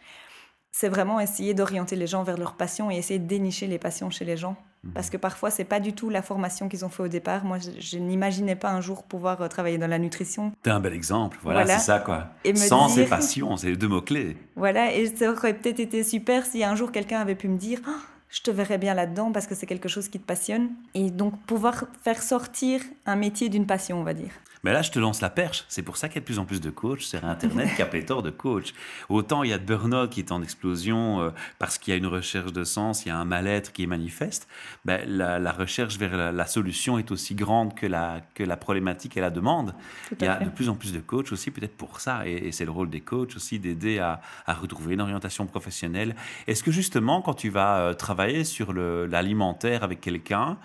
c'est 0.72 0.89
vraiment 0.89 1.20
essayer 1.20 1.54
d'orienter 1.54 1.96
les 1.96 2.08
gens 2.08 2.24
vers 2.24 2.38
leur 2.38 2.54
passion 2.54 2.91
et 2.91 2.96
essayer 2.96 3.20
de 3.20 3.28
dénicher 3.28 3.67
les 3.67 3.80
passions 3.80 4.10
chez 4.10 4.26
les 4.26 4.38
gens. 4.38 4.56
Parce 4.93 5.10
que 5.10 5.17
parfois, 5.17 5.52
c'est 5.52 5.63
pas 5.63 5.80
du 5.80 5.93
tout 5.93 6.10
la 6.10 6.21
formation 6.21 6.69
qu'ils 6.69 6.86
ont 6.86 6.89
fait 6.89 7.04
au 7.04 7.08
départ. 7.08 7.43
Moi, 7.45 7.58
je, 7.60 7.97
n'imaginais 7.97 8.56
pas 8.56 8.71
un 8.71 8.82
jour 8.82 9.04
pouvoir 9.04 9.41
euh, 9.41 9.47
travailler 9.47 9.78
dans 9.78 9.88
la 9.88 10.00
nutrition. 10.00 10.52
T'es 10.63 10.69
un 10.69 10.80
bel 10.80 10.93
exemple, 10.93 11.38
voilà, 11.43 11.65
c'est 11.65 11.86
ça 11.86 12.00
quoi. 12.00 12.28
Et 12.43 12.56
Sans 12.56 12.93
dire... 12.93 13.10
passions, 13.10 13.58
c'est 13.58 13.69
les 13.69 13.78
deux 13.78 13.88
mots-clés. 13.88 14.38
Voilà, 14.56 14.93
et 14.93 15.08
ça 15.08 15.32
aurait 15.32 15.54
peut-être 15.54 15.80
été 15.80 16.04
super 16.04 16.45
si 16.45 16.63
un 16.63 16.76
jour 16.76 16.91
quelqu'un 16.91 17.19
avait 17.19 17.36
pu 17.36 17.47
me 17.47 17.58
dire 17.58 17.80
oh, 17.88 17.91
je 18.30 18.41
te 18.41 18.52
verrais 18.52 18.78
bien 18.78 18.93
là-dedans 18.93 19.32
parce 19.32 19.47
que 19.47 19.56
c'est 19.56 19.65
quelque 19.65 19.89
chose 19.89 20.10
qui 20.10 20.19
te 20.19 20.26
passionne. 20.26 20.69
Et 20.93 21.12
donc, 21.12 21.39
pouvoir 21.45 21.86
faire 22.04 22.21
sortir 22.21 22.82
un 23.06 23.15
métier 23.15 23.50
d'une 23.50 23.65
passion, 23.65 24.00
on 24.00 24.04
va 24.04 24.13
dire. 24.13 24.32
Mais 24.67 24.73
là, 24.73 24.82
je 24.82 24.91
te 24.91 24.99
lance 24.99 25.21
la 25.21 25.30
perche. 25.30 25.63
C'est 25.69 25.82
pour 25.82 25.95
ça 25.95 26.10
qu'il 26.10 26.15
y 26.15 26.17
a 26.17 26.19
de 26.19 26.25
plus 26.25 26.39
en 26.39 26.43
plus 26.43 26.60
de 26.60 26.69
coachs 26.69 26.99
sur 26.99 27.23
Internet 27.23 27.73
qui 27.77 27.82
a 27.82 27.86
pléthore 27.86 28.21
de 28.21 28.32
coachs. 28.32 28.73
Autant 29.08 29.43
il 29.43 29.49
y 29.51 29.53
a 29.53 29.58
de 29.58 29.63
burn-out 29.63 30.10
qui 30.10 30.19
est 30.19 30.34
en 30.34 30.43
explosion 30.43 31.21
euh, 31.21 31.30
parce 31.58 31.77
qu'il 31.77 31.93
y 31.93 31.95
a 31.95 31.97
une 31.97 32.06
recherche 32.06 32.51
de 32.51 32.65
sens, 32.65 33.06
il 33.06 33.08
y 33.08 33.12
a 33.12 33.17
un 33.17 33.23
mal-être 33.23 33.71
qui 33.71 33.84
est 33.84 33.88
manifeste. 33.88 34.49
Ben, 34.84 35.08
la, 35.08 35.53
recherche 35.53 35.97
vers 35.97 36.34
la, 36.34 36.45
solution 36.45 36.99
est 36.99 37.12
aussi 37.12 37.34
grande 37.34 37.75
que 37.75 37.86
la, 37.86 38.19
que 38.36 38.43
la 38.43 38.58
problématique 38.58 39.15
et 39.15 39.21
la 39.21 39.30
demande. 39.30 39.73
Il 40.19 40.25
y 40.25 40.27
a 40.27 40.38
de 40.38 40.49
plus 40.49 40.67
en 40.67 40.75
plus 40.75 40.91
de 40.91 40.99
coachs 40.99 41.32
aussi, 41.32 41.49
peut-être 41.49 41.77
pour 41.77 42.01
ça. 42.01 42.27
Et, 42.27 42.51
c'est 42.51 42.65
le 42.65 42.71
rôle 42.71 42.89
des 42.89 42.99
coachs 42.99 43.38
aussi 43.38 43.60
d'aider 43.60 43.99
à, 43.99 44.19
à, 44.45 44.53
retrouver 44.53 44.95
une 44.95 45.01
orientation 45.01 45.45
professionnelle. 45.45 46.13
Est-ce 46.45 46.62
que 46.62 46.71
justement, 46.71 47.21
quand 47.21 47.36
tu 47.36 47.47
vas 47.47 47.77
euh, 47.80 47.93
travailler 47.93 48.43
sur 48.43 48.73
l'alimentaire 48.73 49.86
avec 49.86 50.01
quelqu'un, 50.01 50.58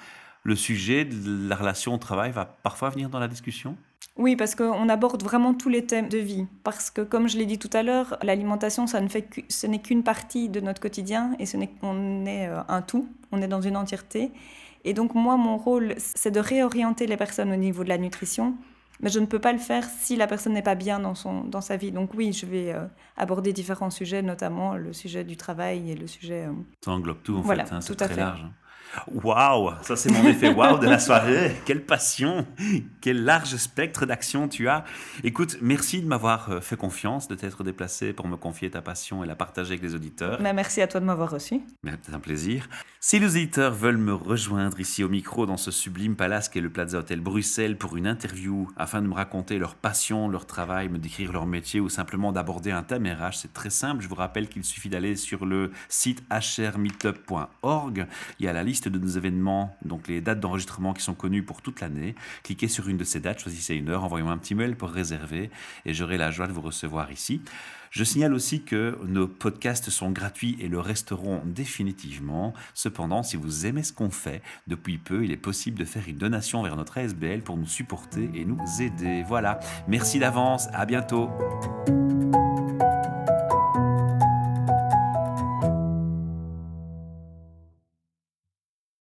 le 0.42 0.56
sujet 0.56 1.04
de 1.04 1.48
la 1.48 1.54
relation 1.54 1.94
au 1.94 1.98
travail 1.98 2.32
va 2.32 2.46
parfois 2.46 2.90
venir 2.90 3.08
dans 3.08 3.20
la 3.20 3.28
discussion? 3.28 3.76
Oui, 4.16 4.36
parce 4.36 4.54
qu'on 4.54 4.88
aborde 4.88 5.22
vraiment 5.22 5.54
tous 5.54 5.68
les 5.68 5.86
thèmes 5.86 6.08
de 6.08 6.18
vie. 6.18 6.46
Parce 6.64 6.90
que, 6.90 7.00
comme 7.00 7.28
je 7.28 7.38
l'ai 7.38 7.46
dit 7.46 7.58
tout 7.58 7.70
à 7.72 7.82
l'heure, 7.82 8.18
l'alimentation, 8.22 8.86
ça 8.86 9.00
ne 9.00 9.08
fait 9.08 9.26
ce 9.48 9.66
n'est 9.66 9.80
qu'une 9.80 10.02
partie 10.02 10.48
de 10.48 10.60
notre 10.60 10.80
quotidien 10.80 11.34
et 11.38 11.46
ce 11.46 11.56
n'est, 11.56 11.70
on 11.82 12.26
est 12.26 12.48
euh, 12.48 12.60
un 12.68 12.82
tout, 12.82 13.08
on 13.32 13.40
est 13.40 13.48
dans 13.48 13.62
une 13.62 13.76
entièreté. 13.76 14.30
Et 14.84 14.92
donc, 14.92 15.14
moi, 15.14 15.36
mon 15.36 15.56
rôle, 15.56 15.94
c'est 15.96 16.30
de 16.30 16.40
réorienter 16.40 17.06
les 17.06 17.16
personnes 17.16 17.52
au 17.52 17.56
niveau 17.56 17.84
de 17.84 17.88
la 17.88 17.98
nutrition. 17.98 18.54
Mais 19.00 19.08
je 19.10 19.18
ne 19.18 19.26
peux 19.26 19.38
pas 19.38 19.52
le 19.52 19.58
faire 19.58 19.84
si 19.84 20.14
la 20.14 20.26
personne 20.26 20.52
n'est 20.52 20.62
pas 20.62 20.74
bien 20.76 21.00
dans, 21.00 21.14
son, 21.14 21.42
dans 21.42 21.60
sa 21.60 21.76
vie. 21.76 21.90
Donc 21.90 22.10
oui, 22.14 22.32
je 22.32 22.46
vais 22.46 22.72
euh, 22.72 22.86
aborder 23.16 23.52
différents 23.52 23.90
sujets, 23.90 24.22
notamment 24.22 24.76
le 24.76 24.92
sujet 24.92 25.24
du 25.24 25.36
travail 25.36 25.90
et 25.90 25.96
le 25.96 26.06
sujet... 26.06 26.46
Euh, 26.46 26.52
ça 26.84 26.92
englobe 26.92 27.22
tout, 27.24 27.36
en 27.36 27.42
fait, 27.42 27.60
hein, 27.60 27.80
c'est 27.80 27.96
très 27.96 28.14
large. 28.14 28.44
Hein. 28.44 28.52
Waouh, 29.06 29.72
ça 29.82 29.96
c'est 29.96 30.10
mon 30.10 30.26
effet 30.28 30.48
waouh 30.48 30.78
de 30.78 30.86
la 30.86 30.98
soirée. 30.98 31.56
Quelle 31.64 31.82
passion, 31.82 32.46
quel 33.00 33.24
large 33.24 33.56
spectre 33.56 34.06
d'action 34.06 34.48
tu 34.48 34.68
as. 34.68 34.84
Écoute, 35.24 35.58
merci 35.60 36.02
de 36.02 36.06
m'avoir 36.06 36.50
euh, 36.50 36.60
fait 36.60 36.76
confiance, 36.76 37.28
de 37.28 37.34
t'être 37.34 37.64
déplacé 37.64 38.12
pour 38.12 38.28
me 38.28 38.36
confier 38.36 38.70
ta 38.70 38.82
passion 38.82 39.24
et 39.24 39.26
la 39.26 39.34
partager 39.34 39.72
avec 39.72 39.82
les 39.82 39.94
auditeurs. 39.94 40.40
Mais 40.40 40.52
merci 40.52 40.80
à 40.80 40.86
toi 40.86 41.00
de 41.00 41.04
m'avoir 41.04 41.30
reçu. 41.30 41.60
C'est 41.84 42.14
un 42.14 42.20
plaisir. 42.20 42.68
Si 43.00 43.18
les 43.18 43.26
auditeurs 43.26 43.74
veulent 43.74 43.96
me 43.96 44.14
rejoindre 44.14 44.78
ici 44.78 45.02
au 45.02 45.08
micro 45.08 45.46
dans 45.46 45.56
ce 45.56 45.70
sublime 45.70 46.14
palace 46.14 46.48
qu'est 46.48 46.60
le 46.60 46.70
Plaza 46.70 46.98
Hotel 46.98 47.20
Bruxelles 47.20 47.76
pour 47.76 47.96
une 47.96 48.06
interview 48.06 48.68
afin 48.76 49.02
de 49.02 49.08
me 49.08 49.14
raconter 49.14 49.58
leur 49.58 49.74
passion, 49.74 50.28
leur 50.28 50.46
travail, 50.46 50.88
me 50.88 50.98
décrire 50.98 51.32
leur 51.32 51.46
métier 51.46 51.80
ou 51.80 51.88
simplement 51.88 52.30
d'aborder 52.30 52.70
un 52.70 52.82
thème 52.84 53.06
RH, 53.06 53.34
c'est 53.34 53.52
très 53.52 53.70
simple. 53.70 54.02
Je 54.02 54.08
vous 54.08 54.14
rappelle 54.14 54.48
qu'il 54.48 54.64
suffit 54.64 54.88
d'aller 54.88 55.16
sur 55.16 55.46
le 55.46 55.72
site 55.88 56.22
hrmeetup.org. 56.30 58.06
Il 58.38 58.46
y 58.46 58.48
a 58.48 58.52
la 58.52 58.62
de 58.88 58.98
nos 58.98 59.08
événements, 59.08 59.76
donc 59.84 60.08
les 60.08 60.20
dates 60.20 60.40
d'enregistrement 60.40 60.92
qui 60.92 61.02
sont 61.02 61.14
connues 61.14 61.42
pour 61.42 61.62
toute 61.62 61.80
l'année. 61.80 62.14
Cliquez 62.42 62.68
sur 62.68 62.88
une 62.88 62.96
de 62.96 63.04
ces 63.04 63.20
dates, 63.20 63.40
choisissez 63.40 63.74
une 63.74 63.88
heure, 63.88 64.04
envoyez-moi 64.04 64.32
un 64.32 64.38
petit 64.38 64.54
mail 64.54 64.76
pour 64.76 64.90
réserver 64.90 65.50
et 65.86 65.94
j'aurai 65.94 66.16
la 66.16 66.30
joie 66.30 66.46
de 66.46 66.52
vous 66.52 66.60
recevoir 66.60 67.10
ici. 67.12 67.42
Je 67.92 68.04
signale 68.04 68.32
aussi 68.32 68.62
que 68.62 68.98
nos 69.06 69.28
podcasts 69.28 69.90
sont 69.90 70.10
gratuits 70.10 70.56
et 70.60 70.68
le 70.68 70.80
resteront 70.80 71.42
définitivement. 71.44 72.54
Cependant, 72.72 73.22
si 73.22 73.36
vous 73.36 73.66
aimez 73.66 73.82
ce 73.82 73.92
qu'on 73.92 74.10
fait, 74.10 74.40
depuis 74.66 74.96
peu, 74.96 75.24
il 75.24 75.30
est 75.30 75.36
possible 75.36 75.78
de 75.78 75.84
faire 75.84 76.04
une 76.08 76.16
donation 76.16 76.62
vers 76.62 76.76
notre 76.76 76.96
ASBL 76.96 77.42
pour 77.42 77.58
nous 77.58 77.66
supporter 77.66 78.30
et 78.34 78.46
nous 78.46 78.58
aider. 78.80 79.22
Voilà, 79.28 79.60
merci 79.88 80.18
d'avance, 80.18 80.68
à 80.72 80.86
bientôt. 80.86 81.28